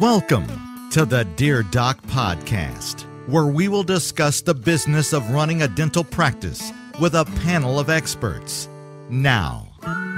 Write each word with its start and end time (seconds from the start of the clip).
Welcome 0.00 0.90
to 0.90 1.06
the 1.06 1.24
Dear 1.36 1.62
Doc 1.62 2.02
Podcast, 2.02 3.06
where 3.30 3.46
we 3.46 3.68
will 3.68 3.82
discuss 3.82 4.42
the 4.42 4.52
business 4.52 5.14
of 5.14 5.30
running 5.30 5.62
a 5.62 5.68
dental 5.68 6.04
practice 6.04 6.70
with 7.00 7.14
a 7.14 7.24
panel 7.42 7.80
of 7.80 7.88
experts. 7.88 8.68
Now, 9.08 9.68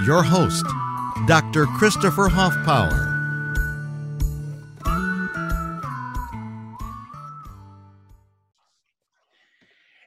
your 0.05 0.25
host, 0.25 0.67
Dr. 1.29 1.67
Christopher 1.67 2.29
Hoffpower. 2.29 3.05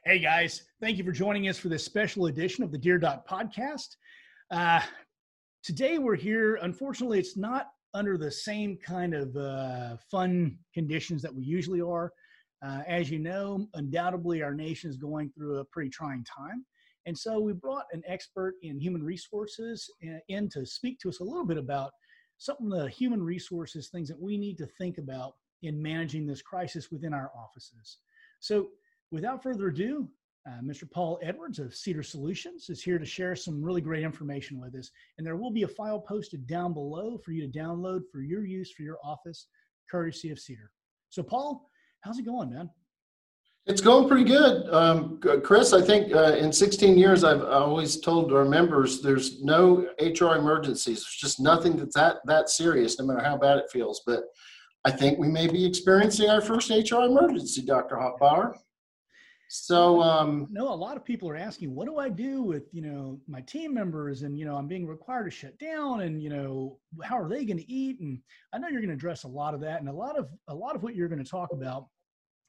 Hey 0.04 0.18
guys, 0.18 0.64
thank 0.82 0.98
you 0.98 1.04
for 1.04 1.12
joining 1.12 1.48
us 1.48 1.56
for 1.58 1.70
this 1.70 1.82
special 1.82 2.26
edition 2.26 2.62
of 2.62 2.72
the 2.72 2.78
Dear 2.78 2.98
Doc 2.98 3.26
podcast. 3.26 3.96
Uh, 4.50 4.82
today 5.62 5.96
we're 5.96 6.14
here. 6.14 6.56
Unfortunately, 6.56 7.18
it's 7.18 7.38
not 7.38 7.70
under 7.94 8.16
the 8.16 8.30
same 8.30 8.76
kind 8.76 9.14
of 9.14 9.36
uh, 9.36 9.96
fun 10.10 10.58
conditions 10.72 11.22
that 11.22 11.34
we 11.34 11.44
usually 11.44 11.80
are. 11.80 12.12
Uh, 12.64 12.82
as 12.86 13.10
you 13.10 13.18
know, 13.18 13.66
undoubtedly 13.74 14.42
our 14.42 14.54
nation 14.54 14.88
is 14.88 14.96
going 14.96 15.30
through 15.30 15.58
a 15.58 15.64
pretty 15.64 15.90
trying 15.90 16.24
time. 16.24 16.64
And 17.06 17.18
so 17.18 17.40
we 17.40 17.52
brought 17.52 17.86
an 17.92 18.02
expert 18.06 18.54
in 18.62 18.78
human 18.78 19.02
resources 19.02 19.90
uh, 20.06 20.18
in 20.28 20.48
to 20.50 20.64
speak 20.64 21.00
to 21.00 21.08
us 21.08 21.20
a 21.20 21.24
little 21.24 21.44
bit 21.44 21.58
about 21.58 21.90
some 22.38 22.56
of 22.60 22.70
the 22.70 22.88
human 22.88 23.22
resources, 23.22 23.88
things 23.88 24.08
that 24.08 24.20
we 24.20 24.36
need 24.36 24.58
to 24.58 24.66
think 24.78 24.98
about 24.98 25.34
in 25.62 25.80
managing 25.80 26.26
this 26.26 26.42
crisis 26.42 26.90
within 26.90 27.12
our 27.12 27.30
offices. 27.36 27.98
So 28.40 28.68
without 29.10 29.42
further 29.42 29.68
ado, 29.68 30.08
uh, 30.46 30.60
Mr. 30.62 30.90
Paul 30.90 31.20
Edwards 31.22 31.58
of 31.58 31.68
CEDR 31.68 32.04
Solutions 32.04 32.68
is 32.68 32.82
here 32.82 32.98
to 32.98 33.04
share 33.04 33.36
some 33.36 33.62
really 33.62 33.80
great 33.80 34.02
information 34.02 34.60
with 34.60 34.74
us. 34.74 34.90
And 35.18 35.26
there 35.26 35.36
will 35.36 35.52
be 35.52 35.62
a 35.62 35.68
file 35.68 36.00
posted 36.00 36.46
down 36.46 36.74
below 36.74 37.18
for 37.24 37.32
you 37.32 37.46
to 37.46 37.58
download 37.58 38.00
for 38.10 38.22
your 38.22 38.44
use 38.44 38.72
for 38.72 38.82
your 38.82 38.98
office, 39.04 39.46
courtesy 39.90 40.30
of 40.30 40.38
CEDR. 40.38 40.68
So, 41.10 41.22
Paul, 41.22 41.68
how's 42.00 42.18
it 42.18 42.26
going, 42.26 42.50
man? 42.50 42.70
It's 43.66 43.80
going 43.80 44.08
pretty 44.08 44.24
good. 44.24 44.68
Um, 44.74 45.20
Chris, 45.44 45.72
I 45.72 45.80
think 45.80 46.12
uh, 46.12 46.34
in 46.34 46.52
16 46.52 46.98
years, 46.98 47.22
I've 47.22 47.44
always 47.44 48.00
told 48.00 48.32
our 48.32 48.44
members 48.44 49.00
there's 49.00 49.40
no 49.44 49.86
HR 50.00 50.34
emergencies. 50.34 50.98
There's 50.98 51.18
just 51.20 51.38
nothing 51.38 51.76
that's 51.76 51.94
that, 51.94 52.16
that 52.24 52.50
serious, 52.50 52.98
no 52.98 53.06
matter 53.06 53.22
how 53.22 53.36
bad 53.36 53.58
it 53.58 53.70
feels. 53.70 54.02
But 54.04 54.24
I 54.84 54.90
think 54.90 55.20
we 55.20 55.28
may 55.28 55.46
be 55.46 55.64
experiencing 55.64 56.28
our 56.28 56.40
first 56.40 56.70
HR 56.70 57.02
emergency, 57.02 57.62
Dr. 57.62 57.94
Hoffbauer. 57.94 58.54
So 59.54 60.00
um, 60.00 60.46
no, 60.50 60.72
a 60.72 60.74
lot 60.74 60.96
of 60.96 61.04
people 61.04 61.28
are 61.28 61.36
asking, 61.36 61.74
what 61.74 61.86
do 61.86 61.98
I 61.98 62.08
do 62.08 62.42
with 62.42 62.72
you 62.72 62.80
know 62.80 63.20
my 63.28 63.42
team 63.42 63.74
members, 63.74 64.22
and 64.22 64.38
you 64.38 64.46
know 64.46 64.56
I'm 64.56 64.66
being 64.66 64.86
required 64.86 65.24
to 65.24 65.30
shut 65.30 65.58
down, 65.58 66.00
and 66.00 66.22
you 66.22 66.30
know 66.30 66.78
how 67.04 67.20
are 67.20 67.28
they 67.28 67.44
going 67.44 67.58
to 67.58 67.70
eat? 67.70 68.00
And 68.00 68.18
I 68.54 68.56
know 68.56 68.68
you're 68.68 68.80
going 68.80 68.88
to 68.88 68.94
address 68.94 69.24
a 69.24 69.28
lot 69.28 69.52
of 69.52 69.60
that, 69.60 69.80
and 69.80 69.90
a 69.90 69.92
lot 69.92 70.18
of 70.18 70.30
a 70.48 70.54
lot 70.54 70.74
of 70.74 70.82
what 70.82 70.94
you're 70.94 71.06
going 71.06 71.22
to 71.22 71.30
talk 71.30 71.52
about 71.52 71.84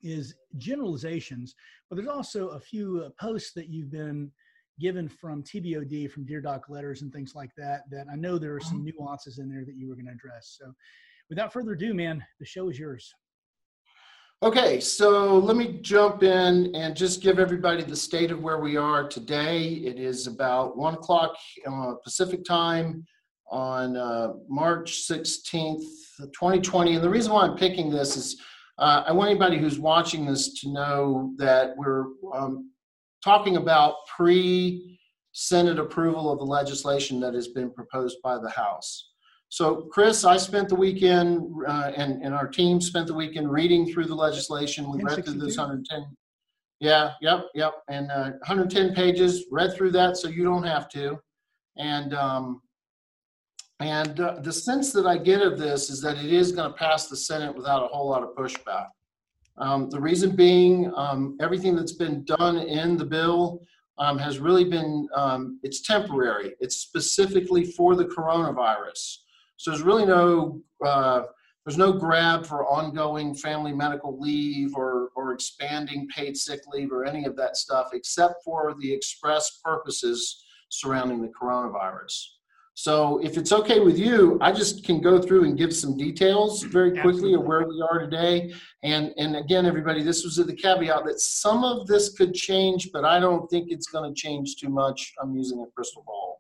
is 0.01 0.33
generalizations, 0.57 1.55
but 1.89 1.97
there's 1.97 2.07
also 2.07 2.49
a 2.49 2.59
few 2.59 3.03
uh, 3.05 3.09
posts 3.19 3.51
that 3.57 3.67
you've 3.67 3.91
been 3.91 4.31
given 4.79 5.09
from 5.09 5.43
TBOD, 5.43 6.09
from 6.09 6.25
Dear 6.25 6.39
Doc 6.39 6.69
letters 6.69 7.01
and 7.01 7.11
things 7.11 7.35
like 7.35 7.51
that. 7.57 7.81
That 7.91 8.07
I 8.09 8.15
know 8.15 8.37
there 8.37 8.55
are 8.55 8.61
some 8.61 8.81
nuances 8.81 9.39
in 9.39 9.49
there 9.49 9.65
that 9.65 9.75
you 9.75 9.89
were 9.89 9.95
going 9.95 10.05
to 10.05 10.13
address. 10.13 10.55
So, 10.57 10.71
without 11.29 11.51
further 11.51 11.73
ado, 11.73 11.93
man, 11.93 12.23
the 12.39 12.45
show 12.45 12.69
is 12.69 12.79
yours. 12.79 13.13
Okay, 14.44 14.81
so 14.81 15.38
let 15.38 15.55
me 15.55 15.77
jump 15.80 16.22
in 16.22 16.75
and 16.75 16.97
just 16.97 17.22
give 17.22 17.39
everybody 17.39 17.81
the 17.81 17.95
state 17.95 18.30
of 18.30 18.41
where 18.41 18.59
we 18.59 18.75
are 18.75 19.08
today. 19.08 19.67
It 19.67 19.97
is 19.97 20.27
about 20.27 20.75
one 20.75 20.95
o'clock 20.95 21.33
uh, 21.66 21.94
Pacific 22.03 22.44
time 22.44 23.05
on 23.49 23.95
uh, 23.95 24.33
March 24.49 25.08
16th, 25.09 25.86
2020. 26.19 26.95
And 26.95 27.02
the 27.02 27.09
reason 27.09 27.31
why 27.31 27.44
I'm 27.44 27.55
picking 27.55 27.89
this 27.89 28.17
is 28.17 28.41
uh, 28.80 29.05
I 29.08 29.14
want 29.14 29.30
anybody 29.30 29.58
who's 29.58 29.80
watching 29.80 30.25
this 30.25 30.59
to 30.59 30.73
know 30.73 31.31
that 31.38 31.77
we're 31.77 32.08
um, 32.33 32.69
talking 33.23 33.55
about 33.55 33.95
pre 34.14 34.99
Senate 35.31 35.80
approval 35.80 36.30
of 36.30 36.39
the 36.39 36.43
legislation 36.43 37.21
that 37.21 37.33
has 37.33 37.48
been 37.48 37.71
proposed 37.71 38.17
by 38.21 38.37
the 38.37 38.49
House. 38.49 39.12
So, 39.53 39.83
Chris, 39.91 40.25
I 40.25 40.37
spent 40.37 40.67
the 40.67 40.73
weekend, 40.75 41.47
uh, 41.67 41.91
and, 41.95 42.23
and 42.23 42.33
our 42.33 42.47
team 42.47 42.81
spent 42.81 43.05
the 43.05 43.14
weekend 43.14 43.52
reading 43.52 43.86
through 43.86 44.05
the 44.05 44.15
legislation. 44.15 44.91
We 44.91 45.03
read 45.03 45.23
through 45.23 45.36
this 45.36 45.59
110. 45.59 46.08
Yeah, 46.80 47.11
yep, 47.21 47.45
yep. 47.53 47.73
And 47.87 48.09
uh, 48.09 48.31
110 48.47 48.95
pages, 48.95 49.45
read 49.52 49.75
through 49.75 49.92
that 49.92 50.17
so 50.17 50.27
you 50.27 50.43
don't 50.43 50.63
have 50.63 50.89
to. 50.89 51.19
And 51.77 52.15
um, 52.15 52.63
and 53.80 54.19
uh, 54.19 54.39
the 54.42 54.52
sense 54.52 54.92
that 54.92 55.05
I 55.05 55.19
get 55.19 55.43
of 55.43 55.59
this 55.59 55.92
is 55.92 56.02
that 56.02 56.17
it 56.17 56.33
is 56.33 56.52
going 56.52 56.71
to 56.71 56.75
pass 56.75 57.05
the 57.05 57.15
Senate 57.15 57.55
without 57.55 57.83
a 57.83 57.87
whole 57.89 58.09
lot 58.09 58.23
of 58.23 58.36
pushback. 58.36 58.87
Um, 59.59 59.87
the 59.87 60.02
reason 60.02 60.36
being, 60.36 60.92
um, 60.95 61.37
everything 61.39 61.75
that's 61.75 61.93
been 61.93 62.25
done 62.25 62.58
in 62.58 62.97
the 62.97 63.05
bill 63.05 63.61
um, 63.99 64.17
has 64.17 64.39
really 64.39 64.65
been, 64.65 65.08
um, 65.13 65.59
it's 65.61 65.81
temporary. 65.81 66.55
It's 66.59 66.77
specifically 66.77 67.65
for 67.65 67.95
the 67.95 68.05
coronavirus. 68.05 69.19
So 69.58 69.71
there's 69.71 69.83
really 69.83 70.05
no 70.05 70.61
uh, 70.86 71.23
there's 71.65 71.77
no 71.77 71.93
grab 71.93 72.45
for 72.45 72.65
ongoing 72.65 73.33
family 73.33 73.71
medical 73.71 74.19
leave 74.19 74.75
or 74.75 75.09
or 75.15 75.33
expanding 75.33 76.08
paid 76.15 76.36
sick 76.36 76.61
leave 76.71 76.91
or 76.91 77.05
any 77.05 77.25
of 77.25 77.36
that 77.37 77.55
stuff, 77.55 77.89
except 77.93 78.43
for 78.43 78.75
the 78.80 78.92
express 78.92 79.59
purposes 79.63 80.43
surrounding 80.69 81.21
the 81.21 81.30
coronavirus. 81.30 82.25
So 82.75 83.19
if 83.23 83.37
it's 83.37 83.52
okay 83.52 83.80
with 83.80 83.99
you, 83.99 84.39
I 84.42 84.52
just 84.52 84.83
can 84.83 84.99
go 84.99 85.21
through 85.21 85.43
and 85.43 85.55
give 85.55 85.75
some 85.75 85.95
details 85.95 86.63
very 86.63 86.89
quickly 86.92 87.09
Absolutely. 87.09 87.33
of 87.36 87.43
where 87.43 87.67
we 87.67 87.86
are 87.87 87.99
today. 87.99 88.52
And 88.81 89.13
and 89.17 89.36
again, 89.36 89.65
everybody, 89.65 90.02
this 90.02 90.23
was 90.23 90.36
the 90.37 90.53
caveat 90.53 91.05
that 91.05 91.19
some 91.19 91.63
of 91.63 91.86
this 91.86 92.09
could 92.13 92.33
change, 92.33 92.92
but 92.92 93.05
I 93.05 93.19
don't 93.19 93.47
think 93.49 93.71
it's 93.71 93.87
going 93.87 94.11
to 94.11 94.19
change 94.19 94.55
too 94.55 94.69
much. 94.69 95.13
I'm 95.21 95.36
using 95.36 95.61
a 95.61 95.67
crystal 95.75 96.03
ball. 96.05 96.33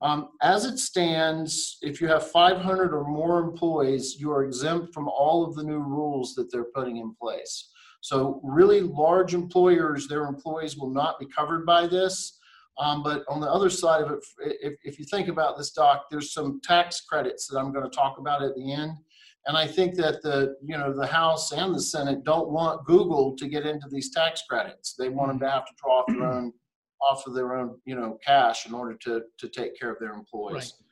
Um, 0.00 0.28
as 0.42 0.64
it 0.64 0.78
stands, 0.78 1.78
if 1.82 2.00
you 2.00 2.06
have 2.06 2.30
500 2.30 2.94
or 2.94 3.04
more 3.04 3.40
employees, 3.40 4.16
you 4.18 4.30
are 4.30 4.44
exempt 4.44 4.94
from 4.94 5.08
all 5.08 5.44
of 5.44 5.56
the 5.56 5.64
new 5.64 5.80
rules 5.80 6.34
that 6.34 6.52
they're 6.52 6.72
putting 6.74 6.98
in 6.98 7.14
place. 7.20 7.70
So, 8.00 8.40
really 8.44 8.80
large 8.80 9.34
employers, 9.34 10.06
their 10.06 10.26
employees 10.26 10.76
will 10.76 10.90
not 10.90 11.18
be 11.18 11.26
covered 11.26 11.66
by 11.66 11.88
this. 11.88 12.38
Um, 12.78 13.02
but 13.02 13.24
on 13.28 13.40
the 13.40 13.50
other 13.50 13.70
side 13.70 14.02
of 14.02 14.12
it, 14.12 14.24
if, 14.38 14.74
if 14.84 14.98
you 15.00 15.04
think 15.04 15.26
about 15.26 15.58
this, 15.58 15.72
Doc, 15.72 16.04
there's 16.10 16.32
some 16.32 16.60
tax 16.62 17.00
credits 17.00 17.48
that 17.48 17.58
I'm 17.58 17.72
going 17.72 17.88
to 17.88 17.96
talk 17.96 18.18
about 18.18 18.40
at 18.40 18.54
the 18.54 18.72
end. 18.72 18.92
And 19.46 19.56
I 19.56 19.66
think 19.66 19.94
that 19.96 20.22
the 20.22 20.56
you 20.62 20.76
know 20.76 20.92
the 20.92 21.06
House 21.06 21.52
and 21.52 21.74
the 21.74 21.80
Senate 21.80 22.22
don't 22.22 22.50
want 22.50 22.84
Google 22.84 23.34
to 23.36 23.48
get 23.48 23.66
into 23.66 23.88
these 23.90 24.10
tax 24.10 24.42
credits. 24.48 24.94
They 24.94 25.08
want 25.08 25.30
them 25.30 25.40
to 25.40 25.50
have 25.50 25.64
to 25.66 25.72
draw 25.82 26.04
their 26.06 26.30
own 26.30 26.52
off 27.00 27.26
of 27.26 27.34
their 27.34 27.56
own, 27.56 27.78
you 27.84 27.94
know, 27.94 28.18
cash 28.24 28.66
in 28.66 28.74
order 28.74 28.94
to, 29.02 29.22
to 29.38 29.48
take 29.48 29.78
care 29.78 29.90
of 29.90 29.98
their 29.98 30.12
employees. 30.12 30.54
Right. 30.54 30.84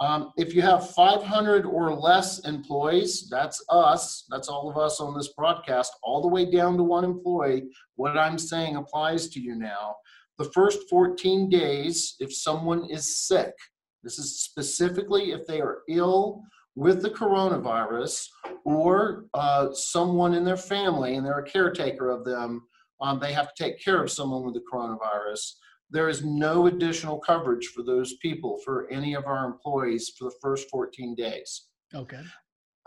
Um, 0.00 0.32
if 0.36 0.54
you 0.54 0.62
have 0.62 0.90
500 0.90 1.64
or 1.64 1.94
less 1.94 2.40
employees, 2.40 3.28
that's 3.30 3.64
us, 3.68 4.26
that's 4.28 4.48
all 4.48 4.68
of 4.68 4.76
us 4.76 5.00
on 5.00 5.16
this 5.16 5.32
broadcast, 5.34 5.92
all 6.02 6.20
the 6.20 6.28
way 6.28 6.50
down 6.50 6.76
to 6.76 6.82
one 6.82 7.04
employee. 7.04 7.64
What 7.94 8.18
I'm 8.18 8.38
saying 8.38 8.76
applies 8.76 9.28
to 9.28 9.40
you 9.40 9.54
now. 9.54 9.94
The 10.38 10.50
first 10.52 10.88
14 10.90 11.48
days, 11.48 12.16
if 12.18 12.34
someone 12.34 12.90
is 12.90 13.18
sick, 13.18 13.54
this 14.02 14.18
is 14.18 14.40
specifically 14.40 15.30
if 15.30 15.46
they 15.46 15.60
are 15.60 15.82
ill 15.88 16.42
with 16.74 17.00
the 17.00 17.10
coronavirus 17.10 18.26
or 18.64 19.26
uh, 19.32 19.68
someone 19.72 20.34
in 20.34 20.44
their 20.44 20.56
family 20.56 21.14
and 21.14 21.24
they're 21.24 21.38
a 21.38 21.48
caretaker 21.48 22.10
of 22.10 22.24
them 22.24 22.66
um, 23.04 23.20
they 23.20 23.34
have 23.34 23.52
to 23.54 23.62
take 23.62 23.84
care 23.84 24.02
of 24.02 24.10
someone 24.10 24.44
with 24.44 24.54
the 24.54 24.62
coronavirus. 24.72 25.52
There 25.90 26.08
is 26.08 26.24
no 26.24 26.66
additional 26.66 27.18
coverage 27.18 27.66
for 27.66 27.82
those 27.82 28.16
people 28.16 28.58
for 28.64 28.88
any 28.90 29.14
of 29.14 29.26
our 29.26 29.44
employees 29.44 30.12
for 30.16 30.24
the 30.24 30.34
first 30.40 30.70
14 30.70 31.14
days. 31.14 31.66
Okay. 31.94 32.22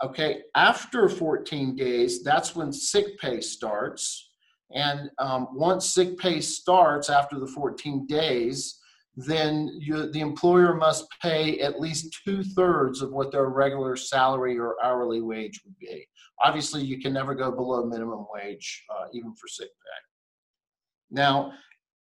Okay. 0.02 0.42
After 0.56 1.08
14 1.08 1.76
days, 1.76 2.24
that's 2.24 2.56
when 2.56 2.72
sick 2.72 3.18
pay 3.20 3.40
starts. 3.40 4.30
And 4.74 5.08
um, 5.18 5.48
once 5.52 5.88
sick 5.94 6.18
pay 6.18 6.40
starts 6.40 7.08
after 7.08 7.38
the 7.38 7.46
14 7.46 8.06
days, 8.06 8.80
then 9.16 9.68
you, 9.80 10.10
the 10.12 10.20
employer 10.20 10.74
must 10.74 11.06
pay 11.22 11.58
at 11.60 11.80
least 11.80 12.16
two 12.24 12.42
thirds 12.42 13.02
of 13.02 13.12
what 13.12 13.32
their 13.32 13.46
regular 13.46 13.96
salary 13.96 14.58
or 14.58 14.76
hourly 14.82 15.20
wage 15.20 15.60
would 15.64 15.76
be. 15.78 16.06
Obviously, 16.44 16.82
you 16.82 17.00
can 17.00 17.12
never 17.12 17.34
go 17.34 17.50
below 17.50 17.84
minimum 17.84 18.26
wage, 18.32 18.84
uh, 18.90 19.06
even 19.12 19.34
for 19.34 19.48
sick 19.48 19.68
pay. 19.68 20.07
Now, 21.10 21.52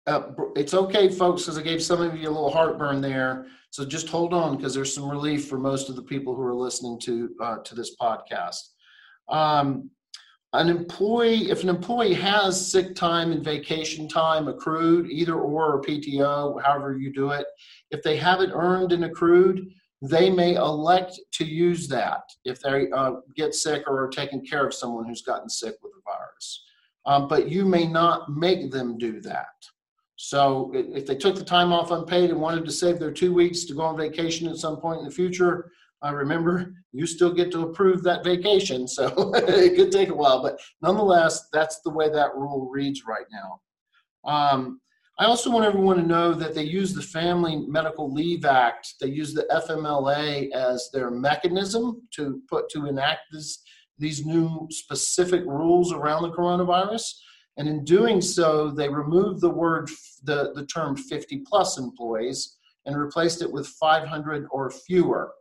uh, 0.06 0.32
it's 0.56 0.74
okay, 0.74 1.10
folks, 1.10 1.44
because 1.44 1.58
I 1.58 1.62
gave 1.62 1.84
some 1.84 2.02
of 2.02 2.16
you 2.16 2.30
a 2.30 2.32
little 2.32 2.52
heartburn 2.52 3.02
there. 3.02 3.48
So 3.72 3.86
just 3.86 4.08
hold 4.08 4.34
on, 4.34 4.56
because 4.56 4.74
there's 4.74 4.94
some 4.94 5.10
relief 5.10 5.48
for 5.48 5.58
most 5.58 5.90
of 5.90 5.96
the 5.96 6.02
people 6.02 6.34
who 6.34 6.42
are 6.42 6.56
listening 6.56 7.00
to 7.02 7.30
uh, 7.42 7.58
to 7.58 7.76
this 7.76 7.96
podcast. 7.98 8.62
Um, 9.28 9.92
an 10.54 10.70
employee, 10.70 11.52
if 11.52 11.64
an 11.64 11.70
employee 11.70 12.14
has 12.14 12.72
sick 12.72 12.96
time 12.96 13.34
and 13.34 13.44
vacation 13.44 14.08
time 14.08 14.48
accrued, 14.48 15.12
either 15.12 15.36
or 15.36 15.74
or 15.74 15.82
PTO, 15.82 16.62
however 16.64 16.98
you 16.98 17.12
do 17.12 17.32
it, 17.32 17.46
if 17.92 18.02
they 18.02 18.16
have 18.16 18.40
it 18.40 18.52
earned 18.54 18.94
and 18.94 19.04
accrued, 19.04 19.70
they 20.02 20.30
may 20.30 20.56
elect 20.56 21.20
to 21.34 21.46
use 21.46 21.88
that 21.90 22.22
if 22.46 22.62
they 22.62 22.90
uh, 22.92 23.16
get 23.36 23.54
sick 23.54 23.84
or 23.88 24.06
are 24.06 24.10
taking 24.10 24.46
care 24.46 24.66
of 24.66 24.74
someone 24.74 25.06
who's 25.06 25.22
gotten 25.22 25.50
sick 25.50 25.76
with 25.84 25.92
the 25.94 26.02
virus. 26.06 26.64
Um, 27.08 27.28
but 27.28 27.50
you 27.50 27.66
may 27.66 27.88
not 27.88 28.30
make 28.30 28.70
them 28.70 28.98
do 28.98 29.20
that. 29.22 29.48
So 30.18 30.72
if 30.74 31.06
they 31.06 31.16
took 31.16 31.36
the 31.36 31.46
time 31.46 31.72
off 31.72 31.92
unpaid 31.92 32.32
and 32.32 32.42
wanted 32.42 32.66
to 32.66 32.72
save 32.72 33.00
their 33.00 33.12
two 33.12 33.34
weeks 33.34 33.64
to 33.66 33.74
go 33.74 33.84
on 33.84 33.98
vacation 33.98 34.48
at 34.48 34.58
some 34.58 34.78
point 34.78 35.00
in 35.00 35.06
the 35.06 35.12
future, 35.12 35.72
I 36.02 36.12
remember 36.12 36.74
you 36.92 37.06
still 37.08 37.34
get 37.34 37.52
to 37.52 37.62
approve 37.62 38.04
that 38.04 38.24
vacation. 38.24 38.88
So 38.88 39.08
it 39.36 39.76
could 39.76 39.92
take 39.92 40.10
a 40.10 40.16
while, 40.16 40.44
but 40.44 40.60
nonetheless, 40.82 41.48
that's 41.54 41.80
the 41.82 41.92
way 41.92 42.10
that 42.10 42.36
rule 42.36 42.70
reads 42.70 43.04
right 43.08 43.26
now. 43.32 43.62
Um, 44.30 44.82
I 45.20 45.26
also 45.26 45.50
want 45.50 45.66
everyone 45.66 45.98
to 45.98 46.04
know 46.04 46.34
that 46.34 46.54
they 46.54 46.64
use 46.64 46.94
the 46.94 47.02
Family 47.02 47.66
Medical 47.68 48.14
Leave 48.14 48.46
Act. 48.46 48.94
They 49.02 49.08
use 49.08 49.34
the 49.34 49.48
FMLA 49.52 50.52
as 50.52 50.90
their 50.94 51.10
mechanism 51.10 52.08
to 52.16 52.42
put 52.48 52.70
to 52.70 52.86
enact 52.86 53.22
this, 53.32 53.64
these 54.00 54.26
new 54.26 54.68
specific 54.70 55.44
rules 55.46 55.92
around 55.92 56.24
the 56.24 56.32
coronavirus. 56.32 57.04
And 57.58 57.68
in 57.68 57.84
doing 57.84 58.22
so, 58.22 58.70
they 58.70 58.88
removed 58.88 59.42
the 59.42 59.50
word, 59.50 59.90
the, 60.24 60.54
the 60.54 60.66
term 60.68 60.96
50 60.96 61.44
plus 61.48 61.78
employees 61.78 62.58
and 62.86 62.98
replaced 62.98 63.42
it 63.42 63.52
with 63.52 63.68
500 63.68 64.48
or 64.52 64.70
fewer. 64.72 65.32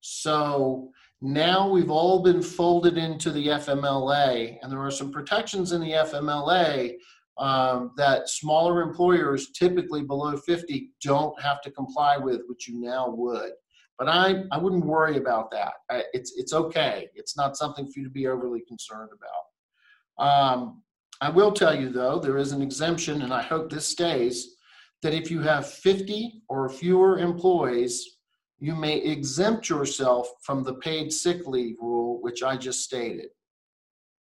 So 0.00 0.90
now 1.20 1.68
we've 1.68 1.90
all 1.90 2.22
been 2.22 2.42
folded 2.42 2.96
into 2.96 3.30
the 3.30 3.48
FMLA, 3.48 4.56
and 4.62 4.72
there 4.72 4.80
are 4.80 4.90
some 4.90 5.12
protections 5.12 5.72
in 5.72 5.80
the 5.82 5.92
FMLA 5.92 6.94
um, 7.38 7.92
that 7.96 8.28
smaller 8.28 8.82
employers, 8.82 9.50
typically 9.50 10.02
below 10.02 10.36
50, 10.36 10.90
don't 11.02 11.40
have 11.40 11.60
to 11.62 11.70
comply 11.70 12.16
with, 12.16 12.40
which 12.46 12.68
you 12.68 12.80
now 12.80 13.10
would. 13.10 13.52
But 14.00 14.08
I, 14.08 14.44
I 14.50 14.56
wouldn't 14.56 14.86
worry 14.86 15.18
about 15.18 15.50
that. 15.50 15.74
I, 15.90 16.04
it's, 16.14 16.32
it's 16.38 16.54
okay. 16.54 17.08
It's 17.14 17.36
not 17.36 17.58
something 17.58 17.86
for 17.86 18.00
you 18.00 18.06
to 18.06 18.10
be 18.10 18.26
overly 18.26 18.62
concerned 18.66 19.10
about. 19.12 20.26
Um, 20.26 20.82
I 21.20 21.28
will 21.28 21.52
tell 21.52 21.78
you, 21.78 21.90
though, 21.90 22.18
there 22.18 22.38
is 22.38 22.52
an 22.52 22.62
exemption, 22.62 23.20
and 23.20 23.30
I 23.30 23.42
hope 23.42 23.68
this 23.68 23.86
stays, 23.86 24.56
that 25.02 25.12
if 25.12 25.30
you 25.30 25.42
have 25.42 25.68
50 25.70 26.44
or 26.48 26.70
fewer 26.70 27.18
employees, 27.18 28.16
you 28.58 28.74
may 28.74 28.96
exempt 28.96 29.68
yourself 29.68 30.30
from 30.42 30.64
the 30.64 30.74
paid 30.76 31.12
sick 31.12 31.46
leave 31.46 31.76
rule, 31.78 32.22
which 32.22 32.42
I 32.42 32.56
just 32.56 32.80
stated. 32.82 33.28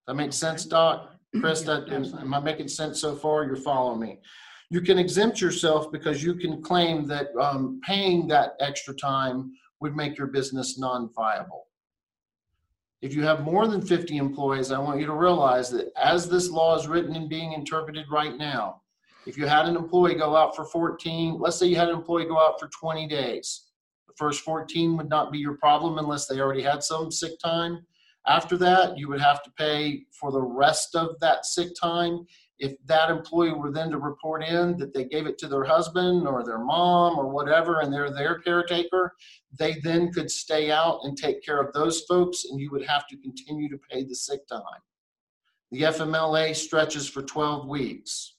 That 0.07 0.15
makes 0.15 0.37
sense, 0.37 0.65
Doc? 0.65 1.11
Chris, 1.39 1.61
that, 1.61 1.87
am 1.91 2.33
I 2.33 2.39
making 2.39 2.69
sense 2.69 2.99
so 2.99 3.15
far? 3.15 3.45
You're 3.45 3.55
following 3.55 3.99
me. 3.99 4.21
You 4.71 4.81
can 4.81 4.97
exempt 4.97 5.39
yourself 5.39 5.91
because 5.91 6.23
you 6.23 6.33
can 6.33 6.63
claim 6.63 7.05
that 7.07 7.27
um, 7.39 7.79
paying 7.85 8.27
that 8.29 8.53
extra 8.59 8.95
time 8.95 9.51
would 9.79 9.95
make 9.95 10.17
your 10.17 10.27
business 10.27 10.77
non-viable. 10.77 11.67
If 13.01 13.13
you 13.13 13.23
have 13.23 13.43
more 13.43 13.67
than 13.67 13.81
50 13.81 14.17
employees, 14.17 14.71
I 14.71 14.79
want 14.79 14.99
you 14.99 15.05
to 15.05 15.13
realize 15.13 15.69
that 15.69 15.91
as 16.01 16.27
this 16.27 16.49
law 16.49 16.75
is 16.77 16.87
written 16.87 17.15
and 17.15 17.29
being 17.29 17.53
interpreted 17.53 18.05
right 18.11 18.35
now, 18.35 18.81
if 19.27 19.37
you 19.37 19.45
had 19.45 19.67
an 19.67 19.75
employee 19.75 20.15
go 20.15 20.35
out 20.35 20.55
for 20.55 20.65
14, 20.65 21.37
let's 21.37 21.57
say 21.57 21.67
you 21.67 21.75
had 21.75 21.89
an 21.89 21.95
employee 21.95 22.25
go 22.25 22.39
out 22.39 22.59
for 22.59 22.69
20 22.69 23.07
days, 23.07 23.67
the 24.07 24.13
first 24.17 24.41
14 24.41 24.97
would 24.97 25.09
not 25.09 25.31
be 25.31 25.37
your 25.37 25.57
problem 25.57 25.99
unless 25.99 26.27
they 26.27 26.39
already 26.39 26.63
had 26.63 26.81
some 26.81 27.11
sick 27.11 27.37
time. 27.39 27.85
After 28.27 28.57
that, 28.57 28.97
you 28.97 29.07
would 29.07 29.21
have 29.21 29.41
to 29.43 29.51
pay 29.51 30.03
for 30.19 30.31
the 30.31 30.41
rest 30.41 30.95
of 30.95 31.19
that 31.21 31.45
sick 31.45 31.69
time. 31.79 32.25
If 32.59 32.73
that 32.85 33.09
employee 33.09 33.53
were 33.53 33.71
then 33.71 33.91
to 33.91 33.99
report 33.99 34.43
in 34.43 34.77
that 34.77 34.93
they 34.93 35.05
gave 35.05 35.27
it 35.27 35.37
to 35.39 35.47
their 35.47 35.63
husband 35.63 36.27
or 36.27 36.43
their 36.43 36.57
mom 36.57 37.17
or 37.17 37.29
whatever, 37.29 37.81
and 37.81 37.93
they're 37.93 38.11
their 38.11 38.39
caretaker, 38.39 39.13
they 39.57 39.75
then 39.83 40.11
could 40.11 40.29
stay 40.29 40.71
out 40.71 40.99
and 41.03 41.17
take 41.17 41.43
care 41.43 41.61
of 41.61 41.71
those 41.73 42.01
folks, 42.01 42.45
and 42.45 42.59
you 42.59 42.71
would 42.71 42.85
have 42.85 43.07
to 43.07 43.17
continue 43.17 43.69
to 43.69 43.77
pay 43.89 44.03
the 44.03 44.15
sick 44.15 44.47
time. 44.47 44.61
The 45.71 45.83
FMLA 45.83 46.55
stretches 46.55 47.07
for 47.07 47.21
12 47.21 47.67
weeks. 47.67 48.35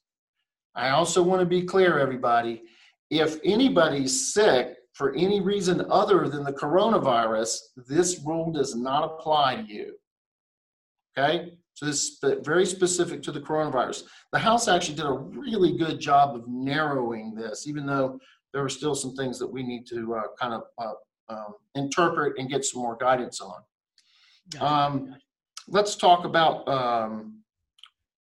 I 0.75 0.91
also 0.91 1.23
want 1.23 1.41
to 1.41 1.47
be 1.47 1.63
clear, 1.63 1.99
everybody 1.99 2.63
if 3.11 3.39
anybody's 3.45 4.35
sick, 4.35 4.77
for 4.99 5.15
any 5.15 5.41
reason 5.41 5.87
other 5.91 6.29
than 6.29 6.43
the 6.43 6.53
coronavirus, 6.53 7.57
this 7.87 8.21
rule 8.27 8.51
does 8.51 8.75
not 8.75 9.05
apply 9.05 9.55
to 9.55 9.63
you. 9.63 9.95
Okay? 11.17 11.53
So 11.75 11.87
this 11.87 12.03
is 12.03 12.25
very 12.43 12.67
specific 12.67 13.23
to 13.23 13.31
the 13.31 13.41
coronavirus. 13.41 14.03
The 14.33 14.41
House 14.41 14.67
actually 14.67 14.97
did 14.97 15.07
a 15.07 15.13
really 15.13 15.79
good 15.79 16.01
job 16.01 16.35
of 16.35 16.49
narrowing 16.49 17.33
this, 17.37 17.69
even 17.69 17.87
though 17.87 18.19
there 18.53 18.65
are 18.65 18.69
still 18.69 18.97
some 18.97 19.15
things 19.15 19.39
that 19.39 19.47
we 19.47 19.63
need 19.63 19.87
to 19.87 20.17
uh, 20.17 20.23
kind 20.37 20.55
of 20.55 20.63
uh, 20.79 21.33
um, 21.33 21.55
interpret 21.77 22.37
and 22.37 22.51
get 22.51 22.65
some 22.65 22.83
more 22.83 22.97
guidance 22.97 23.41
on. 23.41 23.63
Um, 24.61 25.15
let's 25.69 25.95
talk 25.95 26.25
about 26.25 26.67
um, 26.67 27.38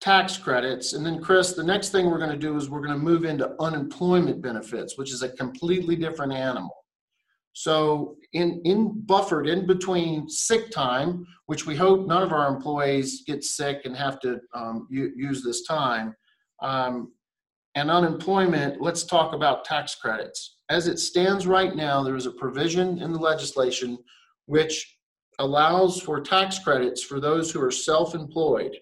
tax 0.00 0.36
credits. 0.36 0.92
And 0.92 1.04
then, 1.04 1.20
Chris, 1.20 1.52
the 1.52 1.62
next 1.62 1.90
thing 1.90 2.10
we're 2.10 2.18
going 2.18 2.30
to 2.30 2.36
do 2.36 2.56
is 2.56 2.68
we're 2.68 2.86
going 2.86 2.98
to 2.98 3.04
move 3.04 3.24
into 3.24 3.54
unemployment 3.60 4.42
benefits, 4.42 4.98
which 4.98 5.12
is 5.12 5.22
a 5.22 5.28
completely 5.30 5.96
different 5.96 6.32
animal. 6.32 6.74
So, 7.52 8.16
in, 8.34 8.60
in 8.64 9.00
buffered 9.06 9.48
in 9.48 9.66
between 9.66 10.28
sick 10.28 10.70
time, 10.70 11.26
which 11.46 11.64
we 11.64 11.74
hope 11.74 12.06
none 12.06 12.22
of 12.22 12.32
our 12.32 12.54
employees 12.54 13.24
get 13.26 13.44
sick 13.44 13.82
and 13.86 13.96
have 13.96 14.20
to 14.20 14.38
um, 14.54 14.86
u- 14.90 15.12
use 15.16 15.42
this 15.42 15.62
time, 15.62 16.14
um, 16.62 17.12
and 17.74 17.90
unemployment, 17.90 18.80
let's 18.80 19.04
talk 19.04 19.32
about 19.32 19.64
tax 19.64 19.94
credits. 19.94 20.58
As 20.68 20.86
it 20.86 20.98
stands 20.98 21.46
right 21.46 21.74
now, 21.74 22.02
there 22.02 22.16
is 22.16 22.26
a 22.26 22.32
provision 22.32 23.00
in 23.00 23.12
the 23.12 23.18
legislation 23.18 23.98
which 24.46 24.98
allows 25.38 26.00
for 26.00 26.20
tax 26.20 26.58
credits 26.58 27.02
for 27.02 27.20
those 27.20 27.50
who 27.50 27.62
are 27.62 27.70
self 27.70 28.14
employed. 28.14 28.76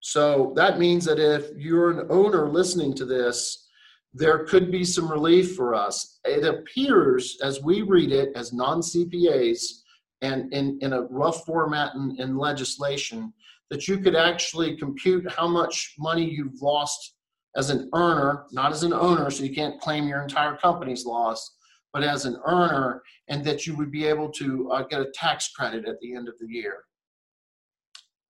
So 0.00 0.52
that 0.56 0.78
means 0.78 1.04
that 1.06 1.18
if 1.18 1.50
you're 1.56 1.90
an 1.90 2.06
owner 2.10 2.48
listening 2.48 2.94
to 2.94 3.04
this, 3.04 3.68
there 4.14 4.44
could 4.44 4.70
be 4.70 4.84
some 4.84 5.10
relief 5.10 5.54
for 5.54 5.74
us. 5.74 6.20
It 6.24 6.44
appears, 6.44 7.38
as 7.42 7.62
we 7.62 7.82
read 7.82 8.12
it, 8.12 8.30
as 8.34 8.52
non 8.52 8.80
CPAs 8.80 9.82
and 10.22 10.52
in, 10.54 10.78
in 10.80 10.94
a 10.94 11.02
rough 11.02 11.44
format 11.44 11.94
in, 11.94 12.16
in 12.18 12.38
legislation, 12.38 13.32
that 13.70 13.88
you 13.88 13.98
could 13.98 14.16
actually 14.16 14.76
compute 14.76 15.30
how 15.30 15.46
much 15.46 15.94
money 15.98 16.24
you've 16.24 16.62
lost 16.62 17.16
as 17.56 17.70
an 17.70 17.90
earner, 17.94 18.44
not 18.52 18.72
as 18.72 18.82
an 18.82 18.92
owner, 18.92 19.30
so 19.30 19.42
you 19.42 19.54
can't 19.54 19.80
claim 19.80 20.08
your 20.08 20.22
entire 20.22 20.56
company's 20.56 21.04
loss, 21.04 21.56
but 21.92 22.02
as 22.02 22.24
an 22.24 22.38
earner, 22.46 23.02
and 23.28 23.44
that 23.44 23.66
you 23.66 23.76
would 23.76 23.90
be 23.90 24.06
able 24.06 24.30
to 24.30 24.70
uh, 24.70 24.82
get 24.84 25.00
a 25.00 25.10
tax 25.14 25.48
credit 25.48 25.86
at 25.86 25.98
the 26.00 26.14
end 26.14 26.28
of 26.28 26.34
the 26.38 26.46
year 26.48 26.84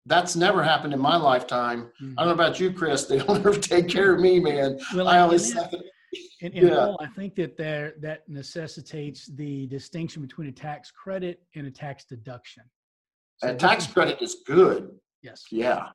that's 0.09 0.35
never 0.35 0.63
happened 0.63 0.93
in 0.93 0.99
my 0.99 1.15
lifetime. 1.15 1.91
Mm-hmm. 2.01 2.15
I 2.17 2.25
don't 2.25 2.35
know 2.35 2.43
about 2.43 2.59
you, 2.59 2.73
Chris. 2.73 3.05
They 3.05 3.19
don't 3.19 3.37
ever 3.45 3.53
take 3.53 3.87
care 3.87 4.13
of 4.13 4.19
me, 4.19 4.39
man. 4.39 4.79
Well, 4.93 5.07
I 5.07 5.19
always. 5.19 5.55
In, 5.55 5.69
in 6.41 6.67
yeah. 6.67 6.95
I 6.99 7.07
think 7.07 7.35
that 7.35 7.55
there 7.55 7.93
that 8.01 8.27
necessitates 8.27 9.27
the 9.27 9.67
distinction 9.67 10.21
between 10.21 10.49
a 10.49 10.51
tax 10.51 10.91
credit 10.91 11.41
and 11.55 11.67
a 11.67 11.71
tax 11.71 12.03
deduction. 12.03 12.63
So 13.37 13.49
a 13.49 13.55
tax 13.55 13.87
credit 13.87 14.21
is 14.21 14.37
good. 14.45 14.89
Yes. 15.21 15.45
Yeah. 15.51 15.89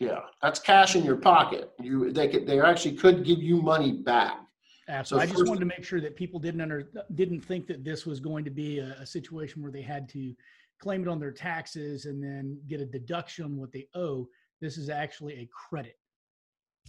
Yeah. 0.00 0.20
That's 0.42 0.58
cash 0.58 0.96
in 0.96 1.04
your 1.04 1.16
pocket. 1.16 1.70
You 1.80 2.12
they 2.12 2.28
could 2.28 2.46
they 2.46 2.60
actually 2.60 2.96
could 2.96 3.24
give 3.24 3.38
you 3.38 3.62
money 3.62 3.92
back. 3.92 4.40
Absolutely. 4.88 5.28
So 5.28 5.32
I 5.32 5.36
just 5.36 5.48
wanted 5.48 5.60
to 5.60 5.66
make 5.66 5.84
sure 5.84 6.00
that 6.00 6.16
people 6.16 6.40
didn't 6.40 6.60
under 6.60 6.90
didn't 7.14 7.40
think 7.40 7.66
that 7.68 7.84
this 7.84 8.04
was 8.04 8.18
going 8.18 8.44
to 8.44 8.50
be 8.50 8.80
a, 8.80 8.96
a 9.00 9.06
situation 9.06 9.62
where 9.62 9.70
they 9.70 9.82
had 9.82 10.08
to 10.10 10.34
claim 10.78 11.02
it 11.02 11.08
on 11.08 11.18
their 11.18 11.32
taxes 11.32 12.06
and 12.06 12.22
then 12.22 12.60
get 12.68 12.80
a 12.80 12.86
deduction 12.86 13.44
on 13.44 13.56
what 13.56 13.72
they 13.72 13.86
owe. 13.94 14.26
This 14.60 14.76
is 14.76 14.88
actually 14.88 15.34
a 15.34 15.48
credit. 15.52 15.96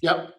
Yep. 0.02 0.34